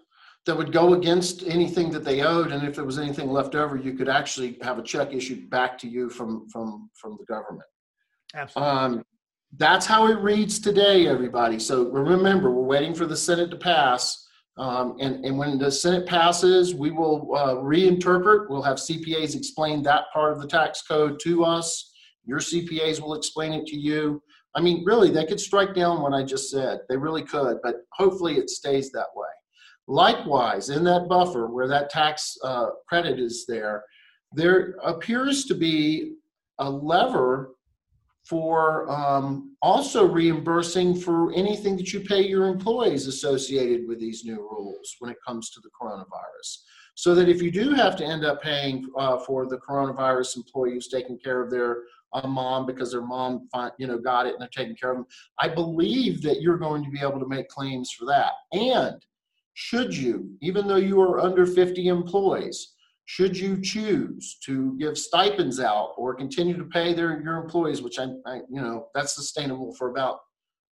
That 0.47 0.57
would 0.57 0.73
go 0.73 0.95
against 0.95 1.42
anything 1.42 1.90
that 1.90 2.02
they 2.02 2.23
owed, 2.23 2.50
and 2.50 2.66
if 2.66 2.75
there 2.75 2.85
was 2.85 2.99
anything 2.99 3.30
left 3.30 3.54
over, 3.54 3.76
you 3.76 3.92
could 3.92 4.09
actually 4.09 4.59
have 4.62 4.78
a 4.78 4.83
check 4.83 5.12
issued 5.12 5.50
back 5.50 5.76
to 5.78 5.88
you 5.88 6.09
from 6.09 6.49
from 6.49 6.88
from 6.95 7.19
the 7.19 7.26
government. 7.26 7.69
Absolutely. 8.35 8.73
Um, 8.73 9.04
that's 9.57 9.85
how 9.85 10.07
it 10.07 10.19
reads 10.21 10.59
today, 10.59 11.07
everybody. 11.09 11.59
So 11.59 11.90
remember, 11.90 12.50
we're 12.50 12.62
waiting 12.62 12.95
for 12.95 13.07
the 13.07 13.16
Senate 13.16 13.50
to 13.50 13.57
pass. 13.57 14.26
Um, 14.57 14.97
and, 15.00 15.25
and 15.25 15.38
when 15.38 15.59
the 15.59 15.71
Senate 15.71 16.07
passes, 16.07 16.75
we 16.75 16.90
will 16.90 17.35
uh, 17.35 17.54
reinterpret. 17.57 18.49
We'll 18.49 18.62
have 18.62 18.76
CPAs 18.76 19.35
explain 19.35 19.83
that 19.83 20.04
part 20.12 20.33
of 20.33 20.40
the 20.40 20.47
tax 20.47 20.83
code 20.83 21.19
to 21.21 21.45
us. 21.45 21.89
Your 22.30 22.38
CPAs 22.38 23.00
will 23.00 23.14
explain 23.14 23.52
it 23.52 23.66
to 23.66 23.76
you. 23.76 24.22
I 24.54 24.60
mean, 24.60 24.84
really, 24.84 25.10
they 25.10 25.26
could 25.26 25.40
strike 25.40 25.75
down 25.75 26.00
what 26.00 26.12
I 26.12 26.22
just 26.22 26.49
said. 26.49 26.78
They 26.88 26.96
really 26.96 27.25
could, 27.25 27.58
but 27.60 27.78
hopefully 27.92 28.37
it 28.37 28.49
stays 28.49 28.92
that 28.92 29.08
way. 29.16 29.26
Likewise, 29.88 30.68
in 30.68 30.84
that 30.84 31.08
buffer 31.08 31.49
where 31.49 31.66
that 31.66 31.90
tax 31.90 32.38
uh, 32.44 32.66
credit 32.88 33.18
is 33.18 33.46
there, 33.49 33.82
there 34.32 34.76
appears 34.84 35.44
to 35.46 35.54
be 35.54 36.14
a 36.60 36.70
lever 36.70 37.56
for 38.28 38.88
um, 38.88 39.56
also 39.60 40.06
reimbursing 40.06 40.94
for 40.94 41.32
anything 41.32 41.76
that 41.76 41.92
you 41.92 41.99
pay 41.99 42.25
your 42.25 42.46
employees 42.46 43.08
associated 43.08 43.88
with 43.88 43.99
these 43.99 44.25
new 44.25 44.37
rules 44.37 44.94
when 45.00 45.10
it 45.10 45.16
comes 45.26 45.50
to 45.50 45.60
the 45.62 45.70
coronavirus. 45.70 46.58
so 46.94 47.12
that 47.12 47.28
if 47.28 47.42
you 47.42 47.50
do 47.50 47.72
have 47.72 47.96
to 47.96 48.04
end 48.04 48.25
up 48.25 48.40
paying 48.40 48.87
uh, 48.96 49.18
for 49.18 49.49
the 49.49 49.58
coronavirus 49.58 50.37
employee 50.37 50.75
who's 50.75 50.87
taking 50.87 51.18
care 51.18 51.42
of 51.42 51.50
their 51.50 51.78
uh, 52.12 52.26
mom 52.26 52.67
because 52.67 52.90
their 52.93 53.02
mom 53.02 53.49
you 53.79 53.87
know 53.87 53.99
got 53.99 54.26
it 54.26 54.33
and 54.33 54.40
they're 54.40 54.49
taking 54.49 54.76
care 54.76 54.90
of 54.90 54.97
them 54.97 55.07
i 55.38 55.49
believe 55.49 56.23
that 56.23 56.40
you're 56.40 56.59
going 56.59 56.85
to 56.85 56.90
be 56.90 57.00
able 57.00 57.21
to 57.21 57.29
make 57.29 57.49
claims 57.49 57.90
for 57.93 58.05
that. 58.07 58.33
And 58.52 59.02
should 59.55 59.95
you 59.95 60.31
even 60.40 60.67
though 60.67 60.76
you 60.76 61.00
are 61.00 61.21
under 61.21 61.45
50 61.47 61.88
employees 61.88 62.75
should 63.05 63.37
you 63.37 63.61
choose 63.61 64.38
to 64.45 64.76
give 64.79 64.97
stipends 64.97 65.59
out 65.59 65.93
or 65.97 66.14
continue 66.14 66.57
to 66.57 66.64
pay 66.64 66.95
their 66.95 67.21
your 67.23 67.37
employees 67.37 67.83
which 67.83 67.99
I, 67.99 68.07
I 68.26 68.37
you 68.49 68.61
know 68.61 68.87
that's 68.95 69.14
sustainable 69.14 69.75
for 69.75 69.90
about 69.90 70.21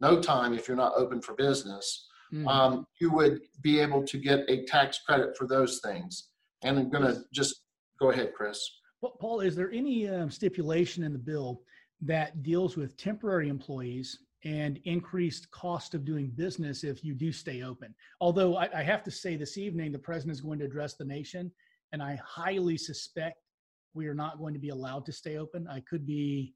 no 0.02 0.20
time 0.20 0.54
if 0.54 0.68
you're 0.68 0.76
not 0.78 0.94
open 0.98 1.22
for 1.22 1.34
business 1.36 2.08
mm-hmm. 2.34 2.48
um, 2.48 2.88
you 3.00 3.12
would 3.12 3.42
be 3.62 3.80
able 3.80 4.04
to 4.04 4.18
get 4.18 4.40
a 4.50 4.66
tax 4.66 5.00
credit 5.06 5.38
for 5.38 5.48
those 5.48 5.80
things. 5.84 6.30
And 6.64 6.80
i'm 6.80 6.90
going 6.90 7.06
to 7.06 7.22
just 7.32 7.62
go 8.00 8.10
ahead 8.10 8.34
chris 8.36 8.60
well, 9.04 9.18
paul 9.20 9.42
is 9.42 9.56
there 9.56 9.72
any 9.72 10.08
um, 10.10 10.30
stipulation 10.32 11.04
in 11.04 11.14
the 11.14 11.20
bill 11.20 11.62
that 12.02 12.42
deals 12.42 12.76
with 12.76 12.98
temporary 12.98 13.50
employees 13.50 14.20
and 14.46 14.80
increased 14.84 15.50
cost 15.52 15.94
of 15.94 16.04
doing 16.04 16.28
business 16.36 16.84
if 16.84 17.04
you 17.04 17.14
do 17.14 17.32
stay 17.32 17.62
open 17.62 17.94
although 18.20 18.58
I, 18.58 18.70
I 18.80 18.84
have 18.84 19.04
to 19.04 19.12
say 19.12 19.36
this 19.36 19.58
evening 19.58 19.92
the 19.92 20.00
president 20.00 20.36
is 20.36 20.42
going 20.42 20.60
to 20.60 20.66
address 20.66 20.96
the 20.96 21.06
nation 21.06 21.52
and 21.94 22.02
I 22.02 22.20
highly 22.26 22.78
suspect 22.78 23.38
we 23.94 24.08
are 24.08 24.16
not 24.16 24.40
going 24.40 24.54
to 24.54 24.60
be 24.60 24.70
allowed 24.70 25.06
to 25.06 25.12
stay 25.12 25.38
open. 25.38 25.68
I 25.68 25.80
could 25.82 26.06
be 26.06 26.54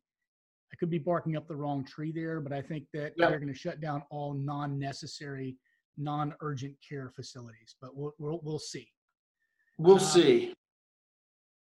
I 0.74 0.76
could 0.76 0.90
be 0.90 0.98
barking 0.98 1.38
up 1.38 1.48
the 1.48 1.56
wrong 1.56 1.86
tree 1.86 2.12
there, 2.12 2.42
but 2.42 2.52
I 2.52 2.62
think 2.62 2.86
that 2.94 3.14
yep. 3.16 3.30
they're 3.30 3.40
going 3.40 3.54
to 3.54 3.58
shut 3.58 3.80
down 3.80 4.04
all 4.10 4.34
non-necessary, 4.34 5.56
non-urgent 5.98 6.76
care 6.88 7.10
facilities. 7.16 7.76
But 7.80 7.96
we'll 7.96 8.14
we'll, 8.20 8.42
we'll 8.44 8.60
see. 8.60 8.90
We'll 9.78 9.96
um, 9.96 10.02
see. 10.02 10.54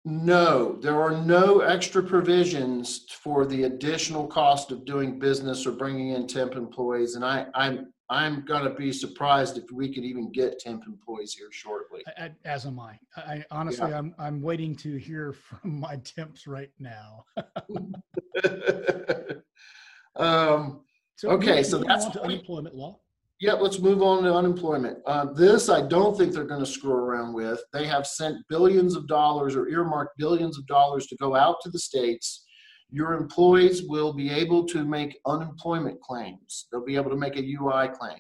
No, 0.05 0.79
there 0.81 1.01
are 1.01 1.11
no 1.11 1.61
extra 1.61 2.03
provisions 2.03 3.05
for 3.23 3.45
the 3.45 3.65
additional 3.65 4.27
cost 4.27 4.71
of 4.71 4.87
doing 4.87 5.19
business 5.19 5.67
or 5.67 5.73
bringing 5.73 6.11
in 6.11 6.27
temp 6.27 6.55
employees, 6.55 7.17
and 7.17 7.25
I, 7.25 7.47
I'm 7.55 7.93
I'm 8.09 8.45
going 8.45 8.65
to 8.65 8.71
be 8.71 8.93
surprised 8.93 9.57
if 9.57 9.71
we 9.71 9.95
could 9.95 10.05
even 10.05 10.33
get 10.33 10.59
temp 10.59 10.85
employees 10.87 11.33
here 11.35 11.53
shortly. 11.53 12.03
As 12.45 12.67
am 12.67 12.81
I. 12.81 12.99
I 13.17 13.45
honestly, 13.53 13.91
yeah. 13.91 13.99
I'm 13.99 14.15
I'm 14.19 14.41
waiting 14.41 14.75
to 14.77 14.97
hear 14.97 15.33
from 15.49 15.79
my 15.79 15.97
temps 15.97 16.47
right 16.47 16.73
now. 16.79 17.25
um, 20.17 20.81
so 21.17 21.29
okay, 21.31 21.63
so 21.63 21.79
that's 21.79 22.07
unemployment 22.17 22.75
law. 22.75 22.99
Yeah, 23.41 23.55
let's 23.55 23.79
move 23.79 24.03
on 24.03 24.23
to 24.25 24.35
unemployment. 24.35 24.99
Uh, 25.07 25.33
this 25.33 25.69
I 25.69 25.87
don't 25.87 26.17
think 26.17 26.33
they're 26.33 26.45
going 26.45 26.61
to 26.61 26.71
screw 26.71 26.93
around 26.93 27.33
with. 27.33 27.61
They 27.73 27.87
have 27.87 28.07
sent 28.07 28.47
billions 28.49 28.95
of 28.95 29.09
dollars 29.09 29.57
or 29.57 29.69
earmarked 29.69 30.19
billions 30.19 30.59
of 30.59 30.67
dollars 30.67 31.07
to 31.07 31.17
go 31.17 31.35
out 31.35 31.57
to 31.63 31.71
the 31.71 31.79
states 31.79 32.45
your 32.91 33.15
employees 33.15 33.85
will 33.85 34.13
be 34.13 34.31
able 34.31 34.67
to 34.67 34.85
make 34.85 35.21
unemployment 35.27 36.01
claims. 36.01 36.67
They'll 36.71 36.85
be 36.85 36.97
able 36.97 37.11
to 37.11 37.17
make 37.17 37.37
a 37.37 37.57
UI 37.61 37.89
claim. 37.89 38.19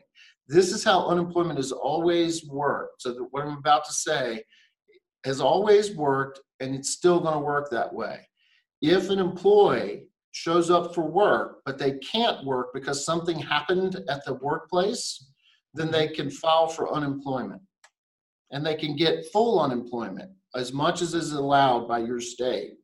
This 0.49 0.73
is 0.73 0.85
how 0.85 1.09
unemployment 1.09 1.59
has 1.59 1.73
always 1.73 2.47
worked. 2.47 3.03
So, 3.03 3.29
what 3.31 3.45
I'm 3.45 3.59
about 3.59 3.85
to 3.87 3.93
say 3.93 4.43
has 5.25 5.41
always 5.41 5.95
worked, 5.95 6.41
and 6.61 6.75
it's 6.75 6.91
still 6.91 7.21
going 7.21 7.35
to 7.35 7.41
work 7.41 7.71
that 7.71 7.93
way. 7.93 8.27
If 8.81 9.11
an 9.11 9.19
employee 9.19 10.07
shows 10.33 10.71
up 10.71 10.95
for 10.95 11.03
work, 11.03 11.61
but 11.65 11.79
they 11.79 11.99
can't 11.99 12.45
work 12.45 12.69
because 12.73 13.05
something 13.05 13.39
happened 13.39 13.97
at 14.09 14.25
the 14.25 14.35
workplace, 14.35 15.31
then 15.75 15.91
they 15.91 16.09
can 16.09 16.31
file 16.31 16.69
for 16.69 16.93
unemployment. 16.93 17.63
And 18.53 18.65
they 18.65 18.75
can 18.75 18.97
get 18.97 19.27
full 19.33 19.61
unemployment 19.61 20.31
as 20.55 20.73
much 20.73 21.03
as 21.03 21.15
is 21.15 21.33
allowed 21.33 21.87
by 21.87 21.99
your 22.01 22.21
state. 22.21 22.75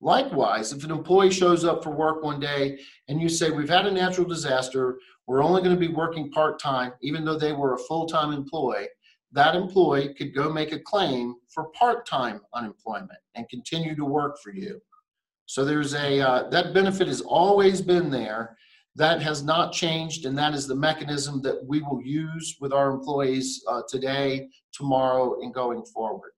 Likewise, 0.00 0.72
if 0.72 0.82
an 0.84 0.90
employee 0.90 1.30
shows 1.30 1.64
up 1.64 1.82
for 1.84 1.90
work 1.90 2.22
one 2.22 2.40
day 2.40 2.78
and 3.08 3.20
you 3.20 3.28
say, 3.28 3.50
We've 3.50 3.68
had 3.68 3.86
a 3.86 3.90
natural 3.90 4.26
disaster, 4.26 4.98
we're 5.26 5.42
only 5.42 5.62
going 5.62 5.78
to 5.78 5.88
be 5.88 5.92
working 5.92 6.30
part 6.30 6.58
time, 6.58 6.92
even 7.02 7.24
though 7.24 7.38
they 7.38 7.52
were 7.52 7.74
a 7.74 7.78
full 7.78 8.06
time 8.06 8.32
employee, 8.32 8.88
that 9.32 9.54
employee 9.54 10.14
could 10.14 10.34
go 10.34 10.50
make 10.52 10.72
a 10.72 10.78
claim 10.78 11.34
for 11.52 11.70
part 11.72 12.06
time 12.06 12.40
unemployment 12.54 13.18
and 13.34 13.48
continue 13.48 13.94
to 13.94 14.04
work 14.04 14.38
for 14.42 14.52
you. 14.52 14.80
So 15.50 15.64
there's 15.64 15.94
a, 15.94 16.20
uh, 16.20 16.48
that 16.50 16.72
benefit 16.74 17.08
has 17.08 17.22
always 17.22 17.82
been 17.82 18.08
there. 18.08 18.56
That 18.94 19.20
has 19.20 19.42
not 19.42 19.72
changed, 19.72 20.24
and 20.24 20.38
that 20.38 20.54
is 20.54 20.68
the 20.68 20.76
mechanism 20.76 21.42
that 21.42 21.66
we 21.66 21.82
will 21.82 22.00
use 22.00 22.56
with 22.60 22.72
our 22.72 22.92
employees 22.92 23.60
uh, 23.66 23.82
today, 23.88 24.48
tomorrow, 24.72 25.40
and 25.40 25.52
going 25.52 25.82
forward. 25.92 26.30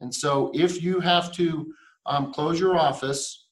And 0.00 0.14
so 0.14 0.50
if 0.54 0.82
you 0.82 1.00
have 1.00 1.34
to 1.34 1.70
um, 2.06 2.32
close 2.32 2.58
your 2.58 2.78
office, 2.78 3.48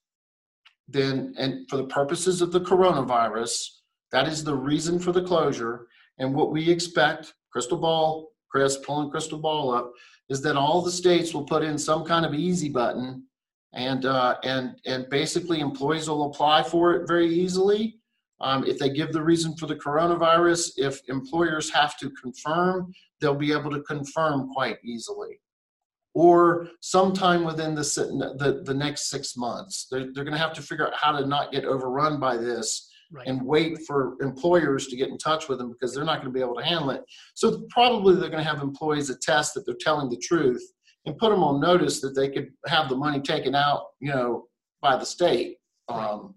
then, 0.88 1.34
and 1.36 1.68
for 1.68 1.76
the 1.76 1.88
purposes 1.88 2.40
of 2.40 2.50
the 2.50 2.62
coronavirus, 2.62 3.68
that 4.10 4.26
is 4.26 4.42
the 4.42 4.56
reason 4.56 4.98
for 4.98 5.12
the 5.12 5.22
closure. 5.22 5.86
And 6.16 6.34
what 6.34 6.50
we 6.50 6.70
expect, 6.70 7.34
crystal 7.52 7.76
ball, 7.76 8.30
Chris, 8.50 8.78
pulling 8.78 9.10
crystal 9.10 9.38
ball 9.38 9.70
up, 9.70 9.92
is 10.30 10.40
that 10.40 10.56
all 10.56 10.80
the 10.80 10.90
states 10.90 11.34
will 11.34 11.44
put 11.44 11.62
in 11.62 11.76
some 11.76 12.06
kind 12.06 12.24
of 12.24 12.32
easy 12.32 12.70
button, 12.70 13.27
and 13.74 14.04
uh, 14.04 14.36
and 14.44 14.76
and 14.86 15.08
basically 15.10 15.60
employees 15.60 16.08
will 16.08 16.30
apply 16.30 16.62
for 16.62 16.94
it 16.94 17.06
very 17.06 17.28
easily. 17.28 17.96
Um, 18.40 18.64
if 18.64 18.78
they 18.78 18.90
give 18.90 19.12
the 19.12 19.22
reason 19.22 19.56
for 19.56 19.66
the 19.66 19.74
coronavirus, 19.74 20.72
if 20.76 21.00
employers 21.08 21.70
have 21.70 21.98
to 21.98 22.10
confirm, 22.10 22.92
they'll 23.20 23.34
be 23.34 23.52
able 23.52 23.70
to 23.72 23.82
confirm 23.82 24.48
quite 24.52 24.76
easily 24.84 25.40
or 26.14 26.68
sometime 26.80 27.44
within 27.44 27.74
the, 27.74 27.82
the, 28.38 28.62
the 28.64 28.74
next 28.74 29.08
six 29.08 29.36
months. 29.36 29.86
They're, 29.90 30.12
they're 30.12 30.24
going 30.24 30.36
to 30.36 30.42
have 30.42 30.54
to 30.54 30.62
figure 30.62 30.86
out 30.86 30.94
how 30.96 31.12
to 31.12 31.26
not 31.26 31.52
get 31.52 31.64
overrun 31.64 32.18
by 32.18 32.36
this 32.36 32.90
right. 33.12 33.26
and 33.26 33.40
wait 33.40 33.78
for 33.86 34.16
employers 34.20 34.88
to 34.88 34.96
get 34.96 35.10
in 35.10 35.18
touch 35.18 35.48
with 35.48 35.58
them 35.58 35.70
because 35.70 35.94
they're 35.94 36.04
not 36.04 36.20
going 36.20 36.32
to 36.32 36.36
be 36.36 36.40
able 36.40 36.56
to 36.56 36.64
handle 36.64 36.90
it. 36.90 37.02
So 37.34 37.66
probably 37.70 38.16
they're 38.16 38.30
going 38.30 38.42
to 38.42 38.50
have 38.50 38.62
employees 38.62 39.10
attest 39.10 39.54
that 39.54 39.66
they're 39.66 39.76
telling 39.78 40.10
the 40.10 40.16
truth 40.16 40.62
and 41.08 41.18
put 41.18 41.30
them 41.30 41.42
on 41.42 41.60
notice 41.60 42.00
that 42.00 42.14
they 42.14 42.28
could 42.28 42.52
have 42.66 42.88
the 42.88 42.96
money 42.96 43.20
taken 43.20 43.54
out, 43.54 43.86
you 43.98 44.10
know, 44.12 44.46
by 44.82 44.96
the 44.96 45.06
state, 45.06 45.56
um, 45.88 46.34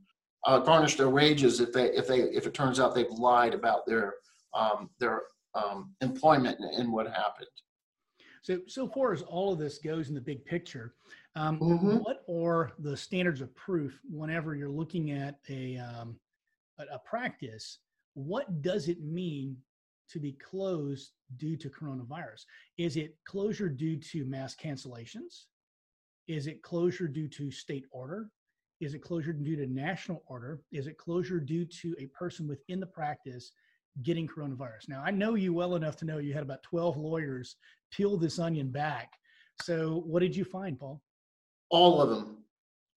uh, 0.48 0.60
garnish 0.60 0.96
their 0.96 1.10
wages 1.10 1.60
if 1.60 1.72
they 1.72 1.88
if 1.92 2.08
they 2.08 2.22
if 2.22 2.48
it 2.48 2.54
turns 2.54 2.80
out 2.80 2.96
they've 2.96 3.12
lied 3.12 3.54
about 3.54 3.86
their 3.86 4.16
um, 4.54 4.90
their 5.00 5.24
um, 5.56 5.94
employment 6.02 6.58
and, 6.60 6.74
and 6.80 6.92
what 6.92 7.06
happened. 7.08 7.48
So, 8.42 8.60
so 8.68 8.88
far 8.88 9.14
as 9.14 9.22
all 9.22 9.54
of 9.54 9.60
this 9.60 9.78
goes 9.78 10.10
in 10.10 10.16
the 10.16 10.22
big 10.22 10.44
picture, 10.46 10.96
um, 11.36 11.60
mm-hmm. 11.60 11.98
what 11.98 12.24
are 12.28 12.72
the 12.80 12.98
standards 12.98 13.40
of 13.42 13.54
proof 13.56 14.00
whenever 14.10 14.56
you're 14.56 14.70
looking 14.70 15.12
at 15.12 15.36
a, 15.48 15.78
um, 15.78 16.16
a, 16.80 16.96
a 16.96 17.00
practice? 17.00 17.78
What 18.16 18.64
does 18.64 18.88
it 18.88 19.00
mean 19.04 19.58
to 20.12 20.20
be 20.20 20.34
closed 20.34 21.12
due 21.38 21.58
to 21.58 21.70
coronavirus? 21.70 22.46
Is 22.78 22.98
it 22.98 23.16
closure 23.26 23.70
due 23.70 23.98
to 23.98 24.26
mass 24.26 24.56
cancellations? 24.56 25.46
Is 26.28 26.48
it 26.48 26.62
closure 26.62 27.08
due 27.08 27.28
to 27.30 27.52
state 27.52 27.86
order? 27.92 28.30
Is 28.80 28.94
it 28.94 29.00
closure 29.00 29.34
due 29.34 29.56
to 29.58 29.68
national 29.68 30.24
order? 30.26 30.62
Is 30.72 30.88
it 30.88 30.98
closure 30.98 31.40
due 31.40 31.66
to 31.66 31.96
a 32.00 32.08
person 32.08 32.48
within 32.48 32.80
the 32.80 32.88
practice 32.88 33.52
getting 34.04 34.28
coronavirus. 34.28 34.90
Now, 34.90 35.04
I 35.06 35.12
know 35.12 35.36
you 35.36 35.54
well 35.54 35.76
enough 35.76 35.96
to 35.98 36.06
know 36.06 36.18
you 36.18 36.34
had 36.34 36.44
about 36.44 36.64
12 36.64 36.98
lawyers 36.98 37.56
peel 37.92 38.18
this 38.18 38.40
onion 38.40 38.70
back. 38.70 39.14
So, 39.62 40.04
what 40.06 40.22
did 40.22 40.36
you 40.36 40.46
find, 40.46 40.80
Paul? 40.80 41.02
All 41.70 42.02
of 42.02 42.10
them. 42.10 42.38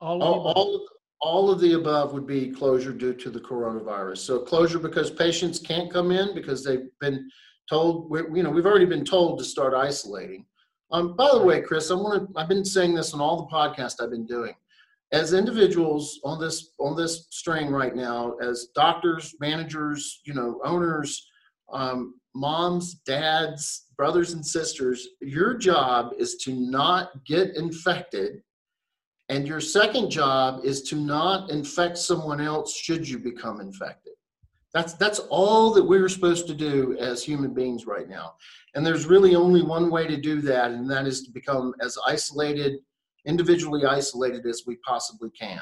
All 0.01 0.23
of, 0.23 0.29
all, 0.29 0.53
all, 0.53 0.87
all 1.25 1.51
of 1.51 1.59
the 1.59 1.73
above 1.73 2.13
would 2.13 2.27
be 2.27 2.51
closure 2.51 2.93
due 2.93 3.15
to 3.15 3.31
the 3.31 3.41
coronavirus. 3.41 4.19
So, 4.19 4.41
closure 4.41 4.79
because 4.79 5.11
patients 5.11 5.59
can't 5.59 5.91
come 5.91 6.11
in 6.11 6.35
because 6.35 6.63
they've 6.63 6.89
been 7.01 7.31
told, 7.67 8.15
you 8.35 8.43
know, 8.43 8.51
we've 8.51 8.67
already 8.67 8.85
been 8.85 9.07
told 9.07 9.39
to 9.39 9.45
start 9.45 9.73
isolating. 9.73 10.45
Um, 10.93 11.17
by 11.17 11.31
the 11.33 11.43
way, 11.43 11.63
Chris, 11.63 11.91
I 11.91 11.95
want 11.95 12.29
to, 12.29 12.39
I've 12.39 12.49
been 12.49 12.65
saying 12.65 12.95
this 12.95 13.15
on 13.15 13.23
all 13.23 13.39
the 13.39 13.57
podcasts 13.57 14.03
I've 14.03 14.11
been 14.11 14.27
doing 14.27 14.55
as 15.13 15.33
individuals 15.33 16.21
on 16.25 16.41
this 16.41 16.71
on 16.79 16.97
this 16.97 17.27
string 17.31 17.71
right 17.71 17.95
now 17.95 18.35
as 18.43 18.69
doctors 18.75 19.35
managers 19.41 20.21
you 20.25 20.35
know 20.35 20.61
owners 20.65 21.31
um, 21.73 22.15
moms 22.35 22.95
dads 23.07 23.87
brothers 23.97 24.33
and 24.33 24.45
sisters 24.45 25.09
your 25.21 25.57
job 25.57 26.13
is 26.19 26.35
to 26.37 26.53
not 26.53 27.11
get 27.25 27.55
infected 27.57 28.43
and 29.29 29.47
your 29.47 29.61
second 29.61 30.11
job 30.11 30.61
is 30.65 30.83
to 30.83 30.97
not 30.97 31.51
infect 31.51 31.97
someone 31.99 32.41
else 32.41 32.77
should 32.77 33.09
you 33.09 33.19
become 33.19 33.61
infected 33.61 34.13
that's 34.73 34.95
that's 34.95 35.21
all 35.31 35.73
that 35.73 35.85
we're 35.85 36.09
supposed 36.09 36.47
to 36.47 36.55
do 36.55 36.97
as 36.99 37.23
human 37.23 37.55
beings 37.55 37.87
right 37.87 38.09
now 38.09 38.35
and 38.75 38.85
there's 38.85 39.07
really 39.07 39.35
only 39.35 39.63
one 39.63 39.91
way 39.91 40.07
to 40.07 40.17
do 40.17 40.41
that 40.41 40.73
and 40.73 40.91
that 40.91 41.07
is 41.07 41.23
to 41.23 41.31
become 41.31 41.75
as 41.81 41.97
isolated 42.07 42.79
individually 43.25 43.85
isolated 43.85 44.47
as 44.47 44.65
we 44.67 44.77
possibly 44.77 45.31
can. 45.31 45.61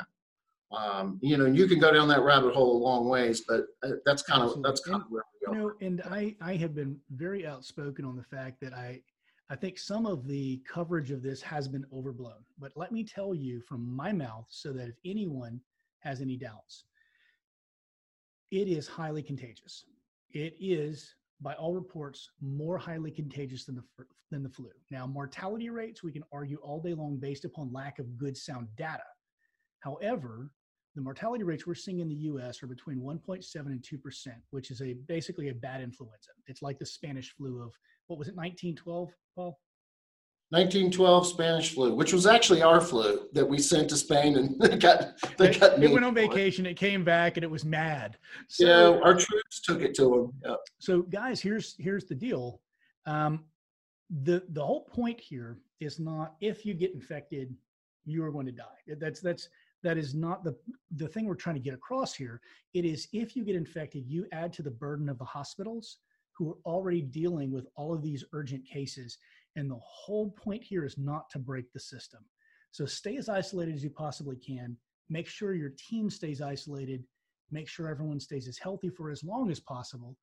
Um, 0.72 1.18
you 1.20 1.36
know, 1.36 1.46
you 1.46 1.66
can 1.66 1.78
go 1.78 1.92
down 1.92 2.08
that 2.08 2.22
rabbit 2.22 2.54
hole 2.54 2.78
a 2.78 2.82
long 2.82 3.08
ways, 3.08 3.42
but 3.46 3.66
uh, 3.82 3.96
that's 4.06 4.22
kind 4.22 4.42
of 4.42 4.62
that's 4.62 4.80
kind 4.80 4.94
and, 4.94 5.04
of 5.04 5.10
where 5.10 5.22
we 5.40 5.46
go. 5.46 5.52
You 5.52 5.58
know, 5.58 5.72
and 5.80 6.02
I 6.10 6.34
I 6.40 6.56
have 6.56 6.74
been 6.74 6.98
very 7.10 7.46
outspoken 7.46 8.06
on 8.06 8.16
the 8.16 8.22
fact 8.22 8.58
that 8.62 8.72
I 8.72 9.02
I 9.50 9.56
think 9.56 9.78
some 9.78 10.06
of 10.06 10.26
the 10.26 10.62
coverage 10.66 11.10
of 11.10 11.22
this 11.22 11.42
has 11.42 11.68
been 11.68 11.84
overblown. 11.92 12.44
But 12.58 12.72
let 12.76 12.92
me 12.92 13.04
tell 13.04 13.34
you 13.34 13.60
from 13.60 13.94
my 13.94 14.12
mouth 14.12 14.46
so 14.48 14.72
that 14.72 14.88
if 14.88 14.94
anyone 15.04 15.60
has 16.00 16.20
any 16.20 16.36
doubts, 16.36 16.84
it 18.50 18.68
is 18.68 18.86
highly 18.86 19.22
contagious. 19.22 19.84
It 20.30 20.54
is, 20.60 21.14
by 21.40 21.54
all 21.54 21.74
reports, 21.74 22.30
more 22.40 22.78
highly 22.78 23.10
contagious 23.10 23.64
than 23.64 23.76
the, 23.76 23.84
than 24.30 24.42
the 24.42 24.48
flu. 24.48 24.70
Now, 24.90 25.06
mortality 25.06 25.70
rates, 25.70 26.02
we 26.02 26.12
can 26.12 26.24
argue 26.32 26.58
all 26.62 26.80
day 26.80 26.94
long 26.94 27.16
based 27.16 27.44
upon 27.44 27.72
lack 27.72 27.98
of 27.98 28.16
good 28.16 28.36
sound 28.36 28.68
data. 28.76 29.02
However, 29.80 30.52
the 30.94 31.00
mortality 31.00 31.44
rates 31.44 31.66
we're 31.66 31.74
seeing 31.74 32.00
in 32.00 32.08
the 32.08 32.14
US 32.14 32.62
are 32.62 32.66
between 32.66 33.00
1.7 33.00 33.66
and 33.66 33.82
2%, 33.82 34.26
which 34.50 34.70
is 34.70 34.82
a 34.82 34.94
basically 35.08 35.48
a 35.48 35.54
bad 35.54 35.80
influenza. 35.80 36.30
It's 36.46 36.62
like 36.62 36.78
the 36.78 36.86
Spanish 36.86 37.32
flu 37.34 37.62
of 37.62 37.72
what 38.08 38.18
was 38.18 38.28
it, 38.28 38.36
1912, 38.36 39.10
Paul? 39.34 39.58
1912 40.50 41.26
Spanish 41.26 41.74
flu, 41.74 41.94
which 41.94 42.12
was 42.12 42.26
actually 42.26 42.60
our 42.60 42.78
flu 42.78 43.26
that 43.32 43.48
we 43.48 43.58
sent 43.58 43.88
to 43.88 43.96
Spain, 43.96 44.36
and 44.36 44.60
they 44.60 44.76
got 44.76 45.14
they 45.38 45.48
it, 45.48 45.58
got. 45.58 45.82
It 45.82 45.90
went 45.90 46.04
on 46.04 46.14
vacation. 46.14 46.66
It 46.66 46.76
came 46.76 47.04
back, 47.04 47.38
and 47.38 47.44
it 47.44 47.50
was 47.50 47.64
mad. 47.64 48.18
So, 48.48 48.66
yeah, 48.66 49.00
our 49.02 49.14
troops 49.14 49.62
took 49.62 49.80
it 49.80 49.94
to 49.94 50.02
them. 50.02 50.32
Yeah. 50.44 50.56
So, 50.78 51.02
guys, 51.02 51.40
here's 51.40 51.74
here's 51.78 52.04
the 52.04 52.14
deal. 52.14 52.60
Um, 53.06 53.44
the 54.24 54.42
the 54.50 54.64
whole 54.64 54.84
point 54.84 55.18
here 55.18 55.56
is 55.80 55.98
not 55.98 56.34
if 56.42 56.66
you 56.66 56.74
get 56.74 56.92
infected, 56.92 57.54
you 58.04 58.22
are 58.22 58.30
going 58.30 58.44
to 58.44 58.52
die. 58.52 58.96
That's 58.98 59.20
that's 59.20 59.48
that 59.82 59.98
is 59.98 60.14
not 60.14 60.44
the 60.44 60.56
the 60.96 61.08
thing 61.08 61.26
we're 61.26 61.34
trying 61.34 61.56
to 61.56 61.60
get 61.60 61.74
across 61.74 62.14
here. 62.14 62.40
It 62.74 62.84
is 62.84 63.08
if 63.12 63.34
you 63.36 63.44
get 63.44 63.56
infected, 63.56 64.04
you 64.06 64.26
add 64.32 64.52
to 64.54 64.62
the 64.62 64.70
burden 64.70 65.08
of 65.08 65.18
the 65.18 65.24
hospitals 65.24 65.98
who 66.36 66.50
are 66.50 66.56
already 66.64 67.02
dealing 67.02 67.50
with 67.50 67.66
all 67.76 67.92
of 67.92 68.02
these 68.02 68.24
urgent 68.32 68.66
cases 68.66 69.18
and 69.56 69.70
the 69.70 69.80
whole 69.80 70.30
point 70.30 70.62
here 70.62 70.84
is 70.84 70.96
not 70.96 71.28
to 71.30 71.38
break 71.38 71.72
the 71.72 71.80
system. 71.80 72.24
So 72.70 72.86
stay 72.86 73.16
as 73.16 73.28
isolated 73.28 73.74
as 73.74 73.84
you 73.84 73.90
possibly 73.90 74.36
can. 74.36 74.76
Make 75.10 75.28
sure 75.28 75.54
your 75.54 75.72
team 75.76 76.08
stays 76.08 76.40
isolated. 76.40 77.04
Make 77.50 77.68
sure 77.68 77.88
everyone 77.88 78.18
stays 78.18 78.48
as 78.48 78.56
healthy 78.56 78.88
for 78.88 79.10
as 79.10 79.22
long 79.22 79.50
as 79.50 79.60
possible. 79.60 80.16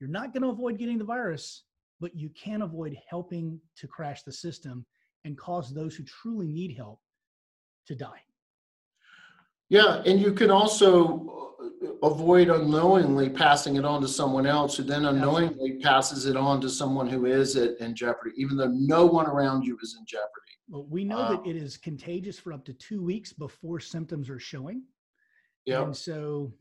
You're 0.00 0.08
not 0.08 0.32
going 0.32 0.42
to 0.42 0.48
avoid 0.48 0.78
getting 0.78 0.96
the 0.96 1.04
virus, 1.04 1.64
but 2.00 2.16
you 2.16 2.30
can 2.30 2.62
avoid 2.62 2.96
helping 3.08 3.60
to 3.76 3.86
crash 3.86 4.22
the 4.22 4.32
system 4.32 4.86
and 5.24 5.36
cause 5.36 5.74
those 5.74 5.94
who 5.94 6.04
truly 6.04 6.48
need 6.48 6.74
help 6.74 7.00
to 7.86 7.94
die. 7.94 8.22
Yeah, 9.70 10.02
and 10.04 10.20
you 10.20 10.32
can 10.32 10.50
also 10.50 11.54
avoid 12.02 12.48
unknowingly 12.48 13.30
passing 13.30 13.76
it 13.76 13.84
on 13.84 14.02
to 14.02 14.08
someone 14.08 14.44
else 14.44 14.76
who 14.76 14.82
then 14.82 15.04
unknowingly 15.04 15.78
passes 15.80 16.26
it 16.26 16.36
on 16.36 16.60
to 16.60 16.68
someone 16.68 17.08
who 17.08 17.26
is 17.26 17.56
it 17.56 17.78
in 17.78 17.94
jeopardy, 17.94 18.32
even 18.36 18.56
though 18.56 18.72
no 18.72 19.06
one 19.06 19.26
around 19.26 19.64
you 19.64 19.78
is 19.80 19.96
in 19.98 20.04
jeopardy. 20.06 20.26
Well, 20.68 20.86
we 20.90 21.04
know 21.04 21.18
um, 21.18 21.36
that 21.36 21.48
it 21.48 21.56
is 21.56 21.76
contagious 21.76 22.38
for 22.38 22.52
up 22.52 22.64
to 22.66 22.72
two 22.74 23.02
weeks 23.02 23.32
before 23.32 23.80
symptoms 23.80 24.28
are 24.28 24.40
showing. 24.40 24.82
Yeah. 25.64 25.82
And 25.82 25.96
so 25.96 26.52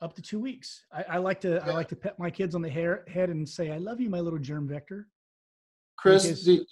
up 0.00 0.14
to 0.14 0.22
two 0.22 0.38
weeks. 0.38 0.84
I, 0.92 1.04
I 1.10 1.18
like 1.18 1.40
to 1.40 1.62
yeah. 1.64 1.72
I 1.72 1.74
like 1.74 1.88
to 1.88 1.96
pet 1.96 2.18
my 2.18 2.30
kids 2.30 2.54
on 2.54 2.62
the 2.62 2.70
hair, 2.70 3.04
head 3.08 3.30
and 3.30 3.48
say, 3.48 3.70
I 3.70 3.78
love 3.78 4.00
you, 4.00 4.10
my 4.10 4.20
little 4.20 4.38
germ 4.38 4.68
vector. 4.68 5.08
Chris, 5.96 6.44
the, 6.44 6.66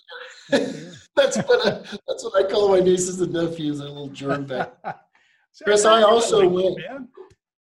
that's 1.16 1.36
what 1.38 1.66
I, 1.66 1.70
that's 2.06 2.24
what 2.24 2.44
I 2.44 2.50
call 2.50 2.68
my 2.68 2.80
nieces 2.80 3.20
and 3.20 3.32
nephews, 3.32 3.80
a 3.80 3.84
little 3.84 4.08
germ 4.08 4.46
vector. 4.46 4.94
Chris, 5.64 5.84
I 5.84 6.02
also 6.02 6.46
went. 6.48 6.78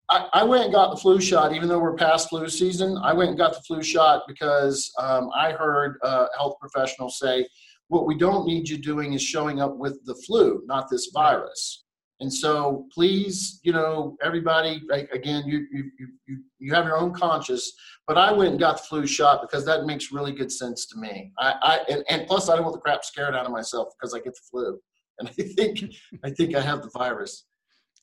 I, 0.09 0.27
I, 0.33 0.43
went 0.43 0.65
and 0.65 0.73
got 0.73 0.91
the 0.91 0.97
flu 0.97 1.21
shot, 1.21 1.53
even 1.53 1.69
though 1.69 1.79
we're 1.79 1.95
past 1.95 2.27
flu 2.29 2.49
season. 2.49 2.97
I 3.01 3.13
went 3.13 3.29
and 3.29 3.37
got 3.37 3.53
the 3.53 3.61
flu 3.61 3.81
shot 3.81 4.23
because 4.27 4.91
um, 4.99 5.29
I 5.33 5.53
heard 5.53 5.97
a 6.03 6.25
health 6.37 6.55
professionals 6.59 7.17
say, 7.19 7.47
"What 7.87 8.05
we 8.05 8.17
don't 8.17 8.45
need 8.45 8.67
you 8.67 8.77
doing 8.77 9.13
is 9.13 9.21
showing 9.21 9.61
up 9.61 9.77
with 9.77 10.03
the 10.05 10.15
flu, 10.15 10.63
not 10.65 10.89
this 10.89 11.11
virus." 11.13 11.80
And 12.21 12.31
so, 12.31 12.85
please, 12.93 13.59
you 13.63 13.73
know, 13.73 14.15
everybody, 14.23 14.83
again, 15.11 15.43
you 15.47 15.65
you 15.71 15.91
you 16.27 16.37
you 16.59 16.73
have 16.73 16.85
your 16.85 16.95
own 16.97 17.13
conscience. 17.13 17.73
But 18.07 18.17
I 18.19 18.31
went 18.31 18.51
and 18.51 18.59
got 18.59 18.77
the 18.77 18.83
flu 18.83 19.07
shot 19.07 19.41
because 19.41 19.65
that 19.65 19.85
makes 19.85 20.11
really 20.11 20.31
good 20.31 20.51
sense 20.51 20.85
to 20.87 20.99
me. 20.99 21.31
I, 21.39 21.53
I 21.61 21.79
and, 21.91 22.03
and 22.09 22.27
plus, 22.27 22.47
I 22.47 22.55
don't 22.55 22.63
want 22.63 22.75
the 22.75 22.81
crap 22.81 23.03
scared 23.03 23.35
out 23.35 23.47
of 23.47 23.51
myself 23.51 23.87
because 23.99 24.13
I 24.13 24.19
get 24.19 24.35
the 24.35 24.41
flu, 24.51 24.79
and 25.17 25.29
I 25.29 25.31
think 25.31 25.83
I 26.23 26.29
think 26.29 26.55
I 26.55 26.61
have 26.61 26.83
the 26.83 26.91
virus. 26.93 27.47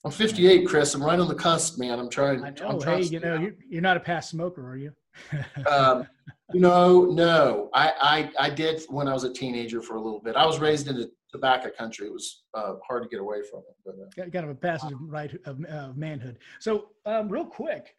I'm 0.05 0.11
58, 0.11 0.65
Chris. 0.65 0.93
I'm 0.93 1.03
right 1.03 1.19
on 1.19 1.27
the 1.27 1.35
cusp, 1.35 1.77
man. 1.77 1.99
I'm 1.99 2.09
trying. 2.09 2.43
I 2.43 2.51
know. 2.51 2.79
hey, 2.79 3.01
you 3.01 3.19
know, 3.19 3.35
you're, 3.35 3.55
you're 3.67 3.81
not 3.81 3.97
a 3.97 3.99
past 3.99 4.29
smoker, 4.29 4.65
are 4.65 4.77
you? 4.77 4.93
um, 5.69 6.07
no, 6.53 7.05
no. 7.05 7.69
I, 7.73 7.91
I 8.39 8.45
I 8.47 8.49
did 8.49 8.81
when 8.87 9.09
I 9.09 9.13
was 9.13 9.25
a 9.25 9.33
teenager 9.33 9.81
for 9.81 9.97
a 9.97 10.01
little 10.01 10.21
bit. 10.21 10.37
I 10.37 10.45
was 10.45 10.59
raised 10.59 10.87
in 10.87 10.97
a 10.97 11.05
tobacco 11.31 11.69
country. 11.69 12.07
It 12.07 12.13
was 12.13 12.43
uh, 12.53 12.75
hard 12.87 13.03
to 13.03 13.09
get 13.09 13.19
away 13.19 13.41
from 13.49 13.59
it. 13.59 13.75
But, 13.85 14.23
uh, 14.25 14.29
kind 14.29 14.45
of 14.45 14.51
a 14.51 14.55
passage 14.55 14.93
of 14.93 14.99
right 15.01 15.33
of, 15.45 15.63
of 15.65 15.97
manhood. 15.97 16.37
So, 16.59 16.91
um, 17.05 17.27
real 17.27 17.45
quick, 17.45 17.95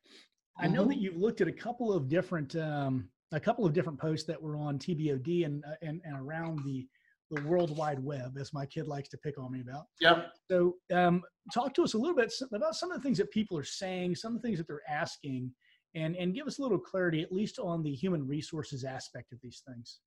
I 0.57 0.69
know 0.69 0.81
mm-hmm. 0.81 0.91
that 0.91 0.99
you've 0.99 1.17
looked 1.17 1.43
at 1.43 1.49
a 1.49 1.53
couple 1.53 1.93
of 1.93 2.09
different 2.09 2.57
um, 2.57 3.11
a 3.33 3.41
couple 3.41 3.67
of 3.67 3.75
different 3.75 4.01
posts 4.01 4.27
that 4.27 4.41
were 4.41 4.57
on 4.57 4.79
TBOD 4.79 5.45
and 5.45 5.65
uh, 5.67 5.75
and, 5.83 6.01
and 6.05 6.17
around 6.17 6.61
the 6.65 6.89
the 7.31 7.43
World 7.43 7.77
Wide 7.77 8.03
Web, 8.03 8.37
as 8.39 8.53
my 8.53 8.67
kid 8.67 8.89
likes 8.89 9.09
to 9.11 9.19
pick 9.19 9.39
on 9.39 9.53
me 9.53 9.61
about. 9.61 9.87
Yep. 10.01 10.33
So, 10.51 10.77
um, 10.93 11.23
talk 11.53 11.75
to 11.75 11.83
us 11.83 11.95
a 11.95 11.99
little 11.99 12.17
bit 12.17 12.33
about 12.53 12.75
some 12.75 12.91
of 12.91 12.97
the 12.99 13.03
things 13.03 13.19
that 13.19 13.31
people 13.31 13.57
are 13.57 13.65
saying, 13.65 14.17
some 14.17 14.35
of 14.35 14.43
the 14.43 14.47
things 14.47 14.59
that 14.59 14.67
they're 14.67 14.89
asking, 14.89 15.53
and 15.95 16.17
and 16.17 16.35
give 16.35 16.47
us 16.47 16.59
a 16.59 16.63
little 16.63 16.79
clarity, 16.79 17.23
at 17.23 17.33
least 17.33 17.59
on 17.59 17.83
the 17.83 17.93
human 17.93 18.27
resources 18.27 18.85
aspect 18.85 19.33
of 19.33 19.39
these 19.43 19.63
things. 19.67 20.01